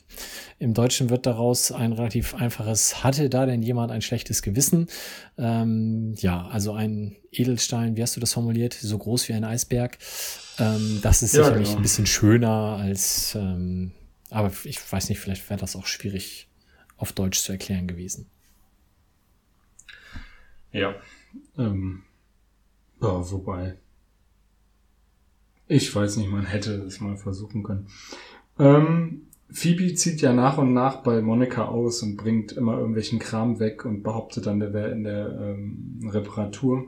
[0.58, 4.88] Im Deutschen wird daraus ein relativ einfaches, hatte da denn jemand ein schlechtes Gewissen?
[5.38, 8.74] Ähm, ja, also ein Edelstein, wie hast du das formuliert?
[8.74, 9.96] So groß wie ein Eisberg.
[10.58, 11.78] Ähm, das ist ja, sicherlich genau.
[11.78, 13.92] ein bisschen schöner als, ähm,
[14.28, 16.48] aber ich weiß nicht, vielleicht wäre das auch schwierig
[16.96, 18.28] auf Deutsch zu erklären gewesen.
[20.72, 20.94] Ja.
[21.58, 22.02] Ähm,
[23.00, 23.76] ja, wobei.
[25.66, 27.86] Ich weiß nicht, man hätte es mal versuchen können.
[28.58, 33.58] Ähm, Phoebe zieht ja nach und nach bei Monika aus und bringt immer irgendwelchen Kram
[33.58, 36.86] weg und behauptet dann, der wäre in der ähm, Reparatur.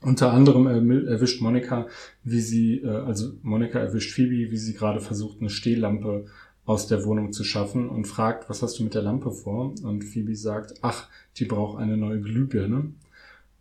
[0.00, 0.66] Unter anderem
[1.06, 1.88] erwischt Monika,
[2.22, 6.26] wie sie, äh, also Monika erwischt Phoebe, wie sie gerade versucht, eine Stehlampe
[6.68, 9.72] aus der Wohnung zu schaffen und fragt, was hast du mit der Lampe vor?
[9.82, 11.08] Und Phoebe sagt, ach,
[11.38, 12.92] die braucht eine neue Glühbirne.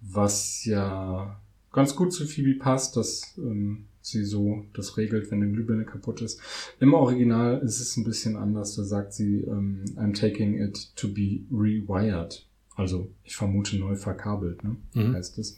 [0.01, 1.39] Was ja
[1.71, 6.21] ganz gut zu Phoebe passt, dass ähm, sie so das regelt, wenn eine Glühbirne kaputt
[6.21, 6.41] ist.
[6.81, 8.75] Im Original ist es ein bisschen anders.
[8.75, 12.45] Da sagt sie, ähm, I'm taking it to be rewired.
[12.75, 14.75] Also ich vermute neu verkabelt, ne?
[14.93, 15.13] Mhm.
[15.13, 15.57] heißt es.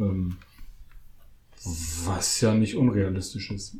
[0.00, 0.36] Ähm,
[2.04, 3.76] was ja nicht unrealistisch ist.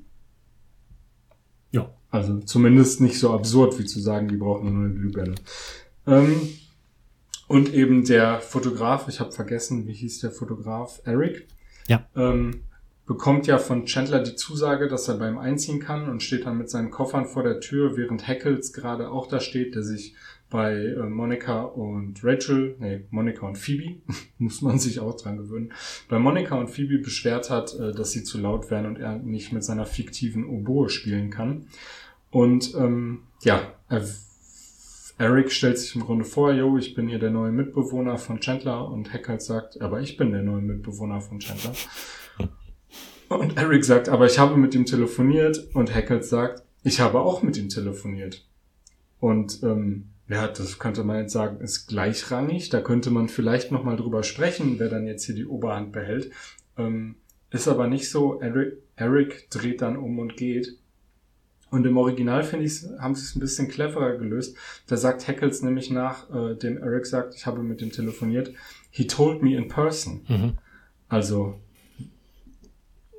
[1.77, 1.91] Ja.
[2.11, 5.35] Also zumindest nicht so absurd, wie zu sagen, die brauchen eine neue Glühbirne.
[6.07, 6.49] Ähm,
[7.49, 11.01] und eben der Fotograf, ich habe vergessen, wie hieß der Fotograf?
[11.05, 11.47] Eric.
[11.87, 12.07] Ja.
[12.17, 12.63] Ähm,
[13.07, 16.71] bekommt ja von Chandler die Zusage, dass er beim Einziehen kann und steht dann mit
[16.71, 20.15] seinen Koffern vor der Tür, während Hackles gerade auch da steht, der sich
[20.51, 24.01] bei äh, Monika und Rachel, nee, Monika und Phoebe,
[24.39, 25.73] muss man sich auch dran gewöhnen,
[26.09, 29.53] bei Monika und Phoebe beschwert hat, äh, dass sie zu laut wären und er nicht
[29.53, 31.67] mit seiner fiktiven Oboe spielen kann.
[32.31, 34.07] Und ähm, ja, er,
[35.19, 38.89] Eric stellt sich im Grunde vor, yo, ich bin hier der neue Mitbewohner von Chandler
[38.89, 41.73] und Hackett sagt, aber ich bin der neue Mitbewohner von Chandler.
[43.29, 47.43] Und Eric sagt, aber ich habe mit ihm telefoniert und Hackett sagt, ich habe auch
[47.43, 48.47] mit ihm telefoniert.
[49.19, 52.69] Und ähm, ja, das könnte man jetzt sagen, ist gleichrangig.
[52.69, 56.33] Da könnte man vielleicht nochmal drüber sprechen, wer dann jetzt hier die Oberhand behält.
[56.77, 57.17] Ähm,
[57.51, 58.41] ist aber nicht so.
[58.41, 60.79] Eric, Eric dreht dann um und geht.
[61.71, 64.57] Und im Original finde ich, haben sie es ein bisschen cleverer gelöst.
[64.87, 68.53] Da sagt Heckles nämlich nach, äh, dem Eric sagt, ich habe mit ihm telefoniert,
[68.91, 70.25] he told me in person.
[70.29, 70.53] Mhm.
[71.09, 71.59] Also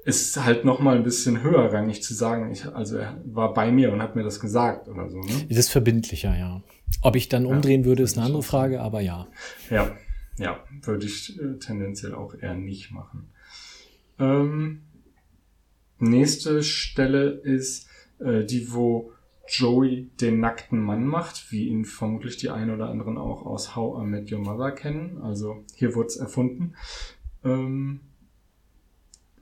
[0.03, 3.91] ist halt noch mal ein bisschen höherrangig zu sagen, ich, also er war bei mir
[3.91, 5.19] und hat mir das gesagt oder so.
[5.19, 5.45] Ne?
[5.49, 6.61] Es ist verbindlicher, ja.
[7.01, 9.27] Ob ich dann umdrehen würde, ist eine andere Frage, aber ja.
[9.69, 9.95] Ja,
[10.37, 13.29] ja, würde ich äh, tendenziell auch eher nicht machen.
[14.19, 14.83] Ähm,
[15.99, 17.87] nächste Stelle ist
[18.19, 19.11] äh, die, wo
[19.47, 24.03] Joey den nackten Mann macht, wie ihn vermutlich die einen oder anderen auch aus How
[24.03, 25.21] I Met Your Mother kennen.
[25.21, 26.75] Also hier wurde es erfunden.
[27.43, 28.01] Ähm,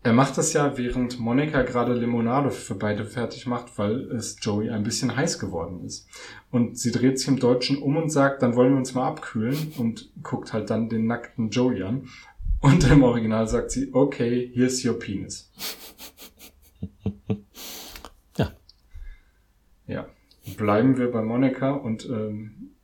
[0.05, 4.69] er macht das ja, während Monika gerade Limonade für beide fertig macht, weil es Joey
[4.69, 6.07] ein bisschen heiß geworden ist.
[6.51, 9.73] Und sie dreht sich im Deutschen um und sagt, dann wollen wir uns mal abkühlen
[9.79, 12.07] und guckt halt dann den nackten Joey an.
[12.61, 15.51] Und im Original sagt sie, okay, here's your penis.
[18.37, 18.51] Ja.
[19.87, 20.05] Ja.
[20.55, 22.74] Bleiben wir bei Monika und ähm,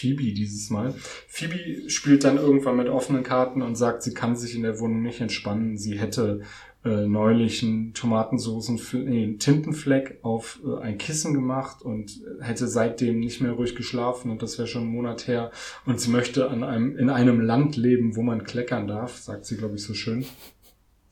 [0.00, 0.94] Phoebe dieses Mal.
[1.28, 5.02] Phoebe spielt dann irgendwann mit offenen Karten und sagt, sie kann sich in der Wohnung
[5.02, 5.76] nicht entspannen.
[5.76, 6.40] Sie hätte
[6.82, 13.42] äh, neulich einen Tomatensoßen, nee, Tintenfleck auf äh, ein Kissen gemacht und hätte seitdem nicht
[13.42, 15.50] mehr ruhig geschlafen und das wäre schon einen Monat her.
[15.84, 19.58] Und sie möchte an einem, in einem Land leben, wo man kleckern darf, sagt sie,
[19.58, 20.24] glaube ich, so schön.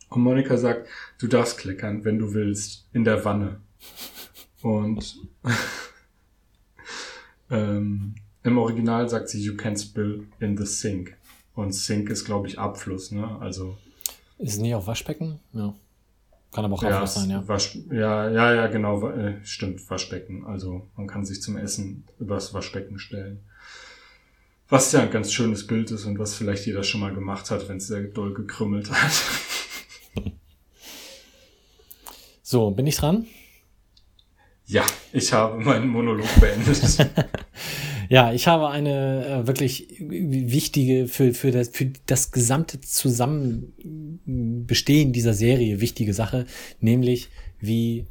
[0.09, 0.89] Und Monika sagt,
[1.21, 3.61] du darfst kleckern, wenn du willst, in der Wanne.
[4.63, 5.19] Und
[7.51, 8.15] ähm,
[8.49, 11.17] im Original sagt sie, you can spill in the sink.
[11.55, 13.39] Und Sink ist, glaube ich, Abfluss, ne?
[13.41, 13.77] Also.
[14.39, 15.41] Ist nicht auf Waschbecken?
[15.53, 15.75] Ja.
[16.53, 17.47] Kann aber auch ja, Abfluss sein, ja.
[17.47, 20.47] Wasch, ja, ja, ja, genau, äh, stimmt, Waschbecken.
[20.47, 23.41] Also man kann sich zum Essen übers Waschbecken stellen.
[24.69, 27.69] Was ja ein ganz schönes Bild ist und was vielleicht jeder schon mal gemacht hat,
[27.69, 29.13] wenn es sehr doll gekrümmelt hat.
[32.51, 33.27] So, bin ich dran?
[34.69, 36.81] ja, ich habe meinen Monolog beendet.
[38.09, 45.35] Ja, ich habe eine äh, wirklich wichtige, für, für, das, für das gesamte Zusammenbestehen dieser
[45.35, 46.47] Serie wichtige Sache,
[46.81, 47.29] nämlich
[47.61, 48.07] wie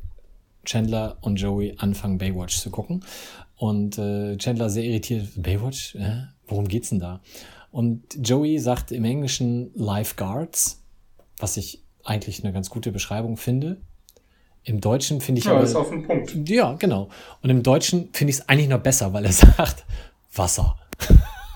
[0.65, 3.03] Chandler und Joey anfangen, Baywatch zu gucken.
[3.55, 5.95] Und äh, Chandler sehr irritiert, Baywatch?
[5.95, 6.25] Äh?
[6.47, 7.21] Worum geht's denn da?
[7.71, 10.83] Und Joey sagt im Englischen Lifeguards,
[11.39, 13.81] was ich eigentlich eine ganz gute Beschreibung finde.
[14.67, 16.35] Im Deutschen finde ich ja, aber, ist auf den Punkt.
[16.49, 17.07] ja, genau.
[17.41, 19.85] Und im Deutschen finde ich es eigentlich noch besser, weil er sagt
[20.35, 20.75] Wasser.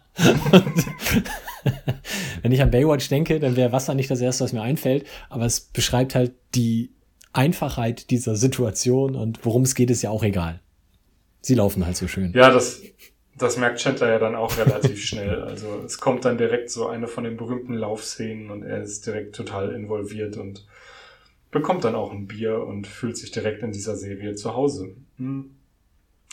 [2.42, 5.44] Wenn ich an Baywatch denke, dann wäre Wasser nicht das Erste, was mir einfällt, aber
[5.44, 6.90] es beschreibt halt die
[7.32, 10.58] Einfachheit dieser Situation und worum es geht, ist ja auch egal.
[11.42, 12.32] Sie laufen halt so schön.
[12.32, 12.82] Ja, das,
[13.38, 15.42] das merkt Chandler ja dann auch relativ schnell.
[15.42, 19.36] Also es kommt dann direkt so eine von den berühmten Laufszenen und er ist direkt
[19.36, 20.66] total involviert und
[21.56, 24.94] bekommt dann auch ein Bier und fühlt sich direkt in dieser Serie zu Hause.
[25.16, 25.56] Hm.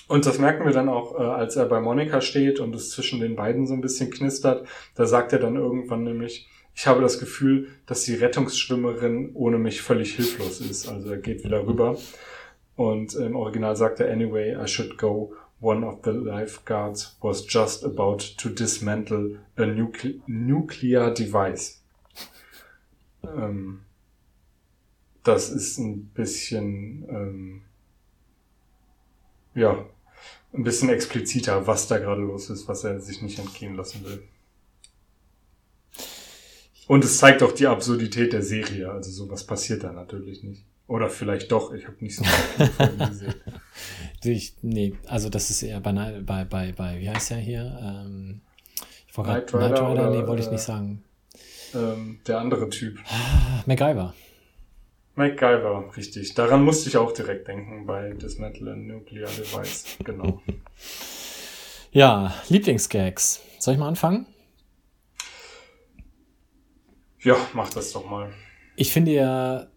[0.09, 3.21] Und das merken wir dann auch, äh, als er bei Monika steht und es zwischen
[3.21, 4.67] den beiden so ein bisschen knistert.
[4.95, 9.81] Da sagt er dann irgendwann nämlich, ich habe das Gefühl, dass die Rettungsschwimmerin ohne mich
[9.81, 10.89] völlig hilflos ist.
[10.89, 11.97] Also er geht wieder rüber.
[12.75, 15.33] Und im Original sagt er, anyway, I should go.
[15.61, 21.81] One of the lifeguards was just about to dismantle a nucle nuclear device.
[23.23, 23.79] Ähm,
[25.23, 27.61] das ist ein bisschen, ähm,
[29.55, 29.85] ja,
[30.53, 34.23] ein bisschen expliziter, was da gerade los ist, was er sich nicht entgehen lassen will.
[36.87, 38.91] Und es zeigt auch die Absurdität der Serie.
[38.91, 40.65] Also sowas passiert da natürlich nicht.
[40.87, 43.35] Oder vielleicht doch, ich habe nicht so Folgen gesehen.
[44.25, 47.79] Ich, nee, also das ist eher bei, bei, bei, bei wie heißt der hier?
[47.81, 48.41] Ähm,
[49.07, 51.03] ich wollte Knight Rider Knight Rider, oder, nee, wollte ich äh, nicht sagen.
[51.73, 52.99] Ähm, der andere Typ.
[53.09, 54.13] Ah, MacGyver.
[55.15, 56.33] MacGyver, richtig.
[56.33, 59.97] Daran musste ich auch direkt denken bei Dismantle a Nuclear Device.
[60.03, 60.41] Genau.
[61.95, 63.39] Ja, Lieblingsgags.
[63.59, 64.25] Soll ich mal anfangen?
[67.21, 68.31] Ja, mach das doch mal.
[68.75, 69.67] Ich finde ja,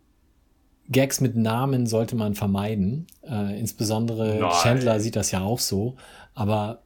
[0.88, 3.06] Gags mit Namen sollte man vermeiden.
[3.22, 4.50] Äh, insbesondere Nein.
[4.62, 5.96] Chandler sieht das ja auch so.
[6.34, 6.84] Aber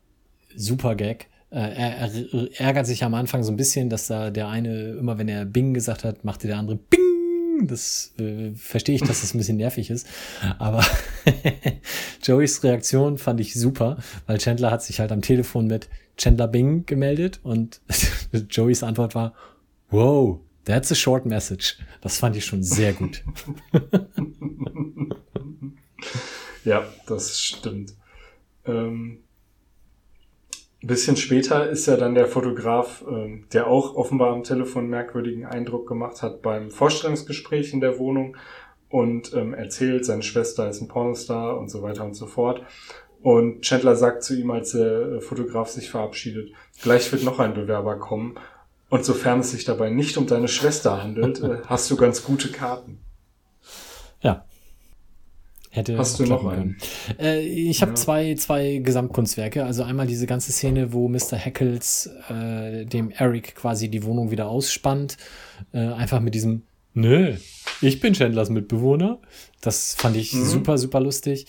[0.56, 1.28] super Gag.
[1.50, 5.16] Äh, er, er ärgert sich am Anfang so ein bisschen, dass da der eine, immer
[5.16, 7.09] wenn er Bing gesagt hat, machte der andere Bing.
[7.62, 10.06] Das äh, verstehe ich, dass das ein bisschen nervig ist.
[10.58, 10.84] Aber
[12.22, 16.86] Joeys Reaktion fand ich super, weil Chandler hat sich halt am Telefon mit Chandler Bing
[16.86, 17.80] gemeldet und
[18.50, 19.34] Joeys Antwort war,
[19.90, 21.78] wow, that's a short message.
[22.00, 23.24] Das fand ich schon sehr gut.
[26.64, 27.94] Ja, das stimmt.
[28.66, 29.18] Ähm,
[30.82, 35.44] ein bisschen später ist ja dann der Fotograf, äh, der auch offenbar am Telefon merkwürdigen
[35.44, 38.36] Eindruck gemacht hat beim Vorstellungsgespräch in der Wohnung
[38.88, 42.62] und ähm, erzählt, seine Schwester ist ein Pornostar und so weiter und so fort.
[43.22, 46.52] Und Chandler sagt zu ihm, als der äh, Fotograf sich verabschiedet,
[46.82, 48.36] gleich wird noch ein Bewerber kommen.
[48.88, 52.50] Und sofern es sich dabei nicht um deine Schwester handelt, äh, hast du ganz gute
[52.50, 52.98] Karten.
[54.22, 54.44] Ja.
[55.72, 56.76] Hätte Hast du noch einen?
[57.18, 57.94] Äh, ich habe Ja.
[57.96, 59.64] zwei, zwei Gesamtkunstwerke.
[59.64, 61.36] Also einmal diese ganze Szene, wo Mr.
[61.36, 65.16] Heckles äh, dem Eric quasi die Wohnung wieder ausspannt.
[65.72, 66.62] Äh, einfach mit diesem
[66.92, 67.36] Nö,
[67.82, 69.20] ich bin Chandlers Mitbewohner.
[69.60, 70.44] Das fand ich Mhm.
[70.44, 71.46] super, super lustig.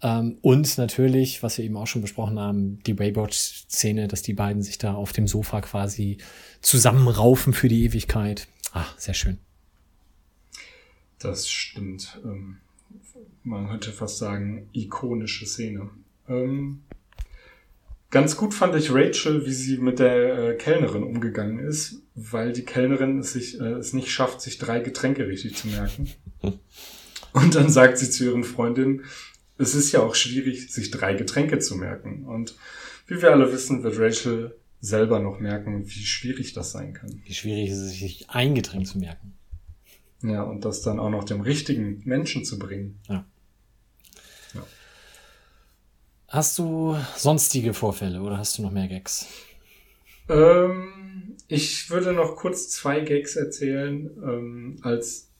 [0.00, 4.62] Ähm, und natürlich, was wir eben auch schon besprochen haben, die Baywatch-Szene, dass die beiden
[4.62, 6.16] sich da auf dem Sofa quasi
[6.62, 8.48] zusammenraufen für die Ewigkeit.
[8.72, 9.38] Ah, sehr schön.
[11.18, 12.18] Das stimmt.
[12.24, 12.58] Ähm,
[13.48, 15.90] man könnte fast sagen, ikonische Szene.
[16.28, 16.80] Ähm,
[18.10, 22.64] ganz gut fand ich Rachel, wie sie mit der äh, Kellnerin umgegangen ist, weil die
[22.64, 26.10] Kellnerin es, sich, äh, es nicht schafft, sich drei Getränke richtig zu merken.
[27.32, 29.04] Und dann sagt sie zu ihren Freundinnen,
[29.58, 32.24] es ist ja auch schwierig, sich drei Getränke zu merken.
[32.24, 32.56] Und
[33.06, 37.20] wie wir alle wissen, wird Rachel selber noch merken, wie schwierig das sein kann.
[37.24, 39.34] Wie schwierig ist es, sich ein Getränk zu merken.
[40.22, 42.98] Ja, und das dann auch noch dem richtigen Menschen zu bringen.
[46.28, 49.26] Hast du sonstige Vorfälle oder hast du noch mehr Gags?
[50.28, 55.30] Ähm, ich würde noch kurz zwei Gags erzählen, ähm, als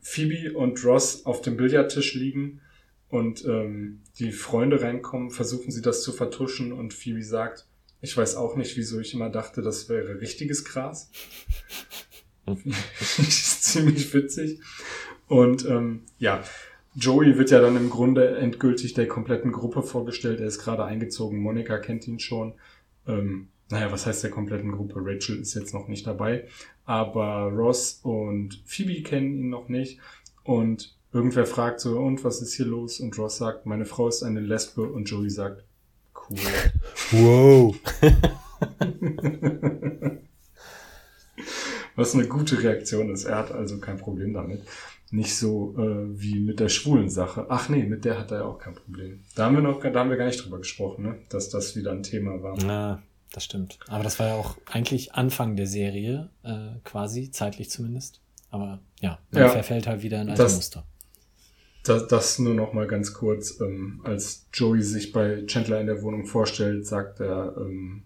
[0.00, 2.62] Phoebe und Ross auf dem Billardtisch liegen
[3.10, 7.66] und ähm, die Freunde reinkommen, versuchen sie das zu vertuschen und Phoebe sagt,
[8.00, 11.10] ich weiß auch nicht, wieso ich immer dachte, das wäre richtiges Gras.
[12.46, 14.60] das ist ziemlich witzig.
[15.28, 16.42] Und ähm, ja,
[16.94, 20.40] Joey wird ja dann im Grunde endgültig der kompletten Gruppe vorgestellt.
[20.40, 21.40] Er ist gerade eingezogen.
[21.40, 22.54] Monika kennt ihn schon.
[23.06, 24.94] Ähm, naja, was heißt der kompletten Gruppe?
[24.96, 26.48] Rachel ist jetzt noch nicht dabei.
[26.84, 30.00] Aber Ross und Phoebe kennen ihn noch nicht.
[30.42, 32.98] Und irgendwer fragt so, und was ist hier los?
[32.98, 34.82] Und Ross sagt, meine Frau ist eine Lesbe.
[34.82, 35.62] Und Joey sagt,
[36.28, 36.36] cool.
[37.12, 37.76] Wow.
[41.96, 43.24] Was eine gute Reaktion ist.
[43.24, 44.62] Er hat also kein Problem damit.
[45.12, 47.46] Nicht so äh, wie mit der schwulen Sache.
[47.48, 49.20] Ach nee, mit der hat er ja auch kein Problem.
[49.34, 51.18] Da haben wir noch, da haben wir gar nicht drüber gesprochen, ne?
[51.30, 52.56] dass das wieder ein Thema war.
[52.64, 53.02] Na,
[53.32, 53.78] das stimmt.
[53.88, 58.20] Aber das war ja auch eigentlich Anfang der Serie, äh, quasi, zeitlich zumindest.
[58.50, 59.48] Aber ja, man Ja.
[59.48, 60.84] verfällt halt wieder in alte Das- Muster.
[61.82, 63.58] Das, das nur noch mal ganz kurz.
[63.60, 68.02] Ähm, als Joey sich bei Chandler in der Wohnung vorstellt, sagt er, ähm,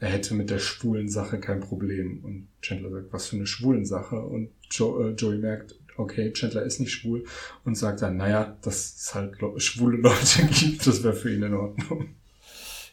[0.00, 2.24] er hätte mit der schwulen Sache kein Problem.
[2.24, 4.16] Und Chandler sagt, was für eine schwulen Sache?
[4.18, 7.24] Und jo äh, Joey merkt, okay, Chandler ist nicht schwul
[7.64, 11.54] und sagt dann, naja, dass es halt schwule Leute gibt, das wäre für ihn in
[11.54, 12.08] Ordnung.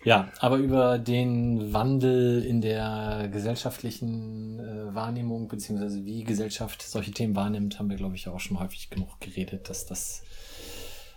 [0.03, 7.35] Ja, aber über den Wandel in der gesellschaftlichen äh, Wahrnehmung, beziehungsweise wie Gesellschaft solche Themen
[7.35, 10.21] wahrnimmt, haben wir, glaube ich, auch schon häufig genug geredet, dass das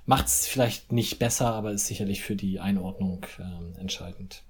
[0.06, 4.42] macht es vielleicht nicht besser, aber ist sicherlich für die Einordnung ähm, entscheidend.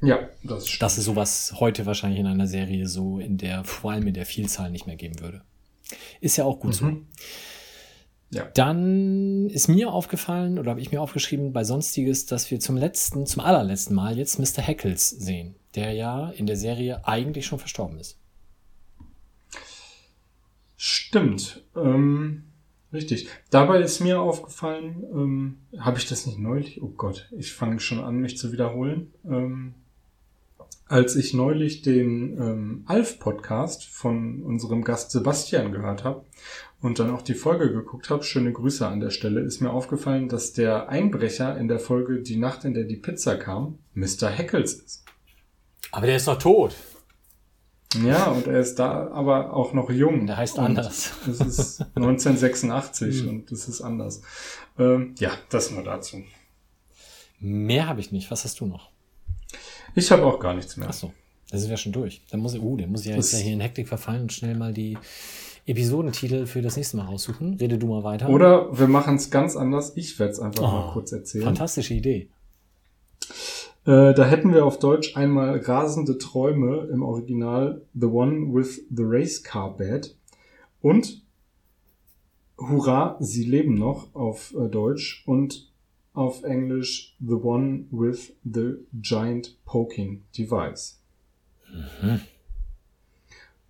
[0.00, 0.82] Ja, das stimmt.
[0.82, 4.26] Dass es sowas heute wahrscheinlich in einer Serie so in der, vor allem in der
[4.26, 5.42] Vielzahl nicht mehr geben würde.
[6.20, 6.86] Ist ja auch gut so.
[6.86, 7.06] Mhm.
[8.30, 8.44] Ja.
[8.54, 13.26] Dann ist mir aufgefallen, oder habe ich mir aufgeschrieben bei Sonstiges, dass wir zum letzten,
[13.26, 14.62] zum allerletzten Mal jetzt Mr.
[14.62, 18.18] Heckles sehen, der ja in der Serie eigentlich schon verstorben ist.
[20.76, 21.64] Stimmt.
[21.74, 22.44] Ähm,
[22.92, 23.28] richtig.
[23.50, 26.80] Dabei ist mir aufgefallen, ähm, habe ich das nicht neulich?
[26.80, 29.12] Oh Gott, ich fange schon an, mich zu wiederholen.
[29.24, 29.74] Ähm,
[30.90, 36.24] als ich neulich den ähm, Alf-Podcast von unserem Gast Sebastian gehört habe
[36.80, 40.28] und dann auch die Folge geguckt habe, schöne Grüße an der Stelle, ist mir aufgefallen,
[40.28, 44.30] dass der Einbrecher in der Folge Die Nacht, in der die Pizza kam, Mr.
[44.30, 45.04] Heckles ist.
[45.92, 46.74] Aber der ist doch tot.
[48.04, 50.26] Ja, und er ist da aber auch noch jung.
[50.26, 51.12] Der heißt anders.
[51.24, 54.22] Das ist 1986 und das ist anders.
[54.76, 56.24] Ähm, ja, das nur dazu.
[57.38, 58.28] Mehr habe ich nicht.
[58.32, 58.89] Was hast du noch?
[59.94, 60.88] Ich habe auch gar nichts mehr.
[60.88, 61.12] Ach so,
[61.50, 62.22] da sind wir schon durch.
[62.30, 64.32] Dann muss, uh, dann muss ich ja jetzt Das- ja hier in Hektik verfallen und
[64.32, 64.96] schnell mal die
[65.66, 67.54] Episodentitel für das nächste Mal raussuchen.
[67.54, 68.28] Rede du mal weiter.
[68.28, 69.96] Oder wir machen es ganz anders.
[69.96, 71.44] Ich werde es einfach Oh, mal kurz erzählen.
[71.44, 72.28] Fantastische Idee.
[73.86, 79.02] Äh, da hätten wir auf Deutsch einmal Rasende Träume im Original The One with the
[79.04, 80.16] Race Car Bed
[80.82, 81.22] und
[82.58, 85.69] Hurra, sie leben noch auf äh, Deutsch und
[86.12, 90.98] auf Englisch The One with the Giant Poking Device.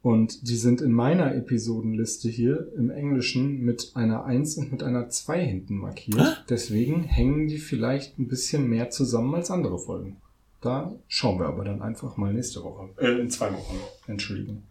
[0.03, 5.11] Und die sind in meiner Episodenliste hier im Englischen mit einer 1 und mit einer
[5.11, 6.45] 2 hinten markiert.
[6.49, 10.17] Deswegen hängen die vielleicht ein bisschen mehr zusammen als andere Folgen.
[10.63, 12.91] da schauen wir aber dann einfach mal nächste Woche.
[12.99, 13.77] Äh, in zwei Wochen,
[14.07, 14.63] entschuldigen.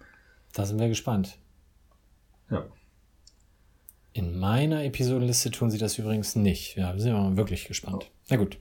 [0.54, 1.38] Da sind wir gespannt.
[2.50, 2.66] Ja.
[4.20, 6.76] In meiner Episodenliste tun sie das übrigens nicht.
[6.76, 8.12] Ja, wir sind aber wirklich gespannt.
[8.30, 8.58] Na gut.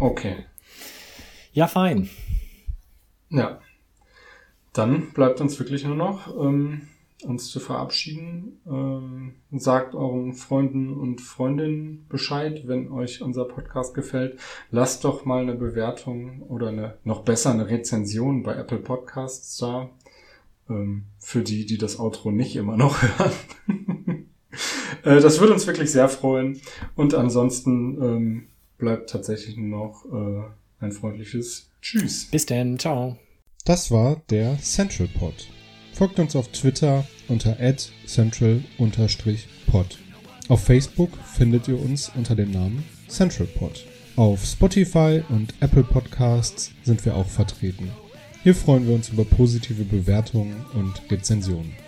[0.00, 0.44] Okay.
[1.52, 2.10] Ja, fein.
[3.28, 3.60] Ja.
[4.72, 6.88] Dann bleibt uns wirklich nur noch, ähm,
[7.22, 8.60] uns zu verabschieden.
[8.66, 14.40] Ähm, sagt euren Freunden und Freundinnen Bescheid, wenn euch unser Podcast gefällt.
[14.72, 19.90] Lasst doch mal eine Bewertung oder eine, noch besser eine Rezension bei Apple Podcasts da.
[20.68, 24.27] Ähm, für die, die das Outro nicht immer noch hören.
[25.04, 26.60] Äh, das würde uns wirklich sehr freuen.
[26.94, 28.46] Und ansonsten ähm,
[28.78, 30.42] bleibt tatsächlich nur noch äh,
[30.84, 32.28] ein freundliches Tschüss.
[32.30, 32.78] Bis denn.
[32.78, 33.16] Ciao.
[33.64, 35.48] Das war der Central Pod.
[35.92, 37.56] Folgt uns auf Twitter unter
[38.06, 39.98] central-pod.
[40.48, 43.84] Auf Facebook findet ihr uns unter dem Namen Central Pod.
[44.16, 47.90] Auf Spotify und Apple Podcasts sind wir auch vertreten.
[48.42, 51.87] Hier freuen wir uns über positive Bewertungen und Rezensionen.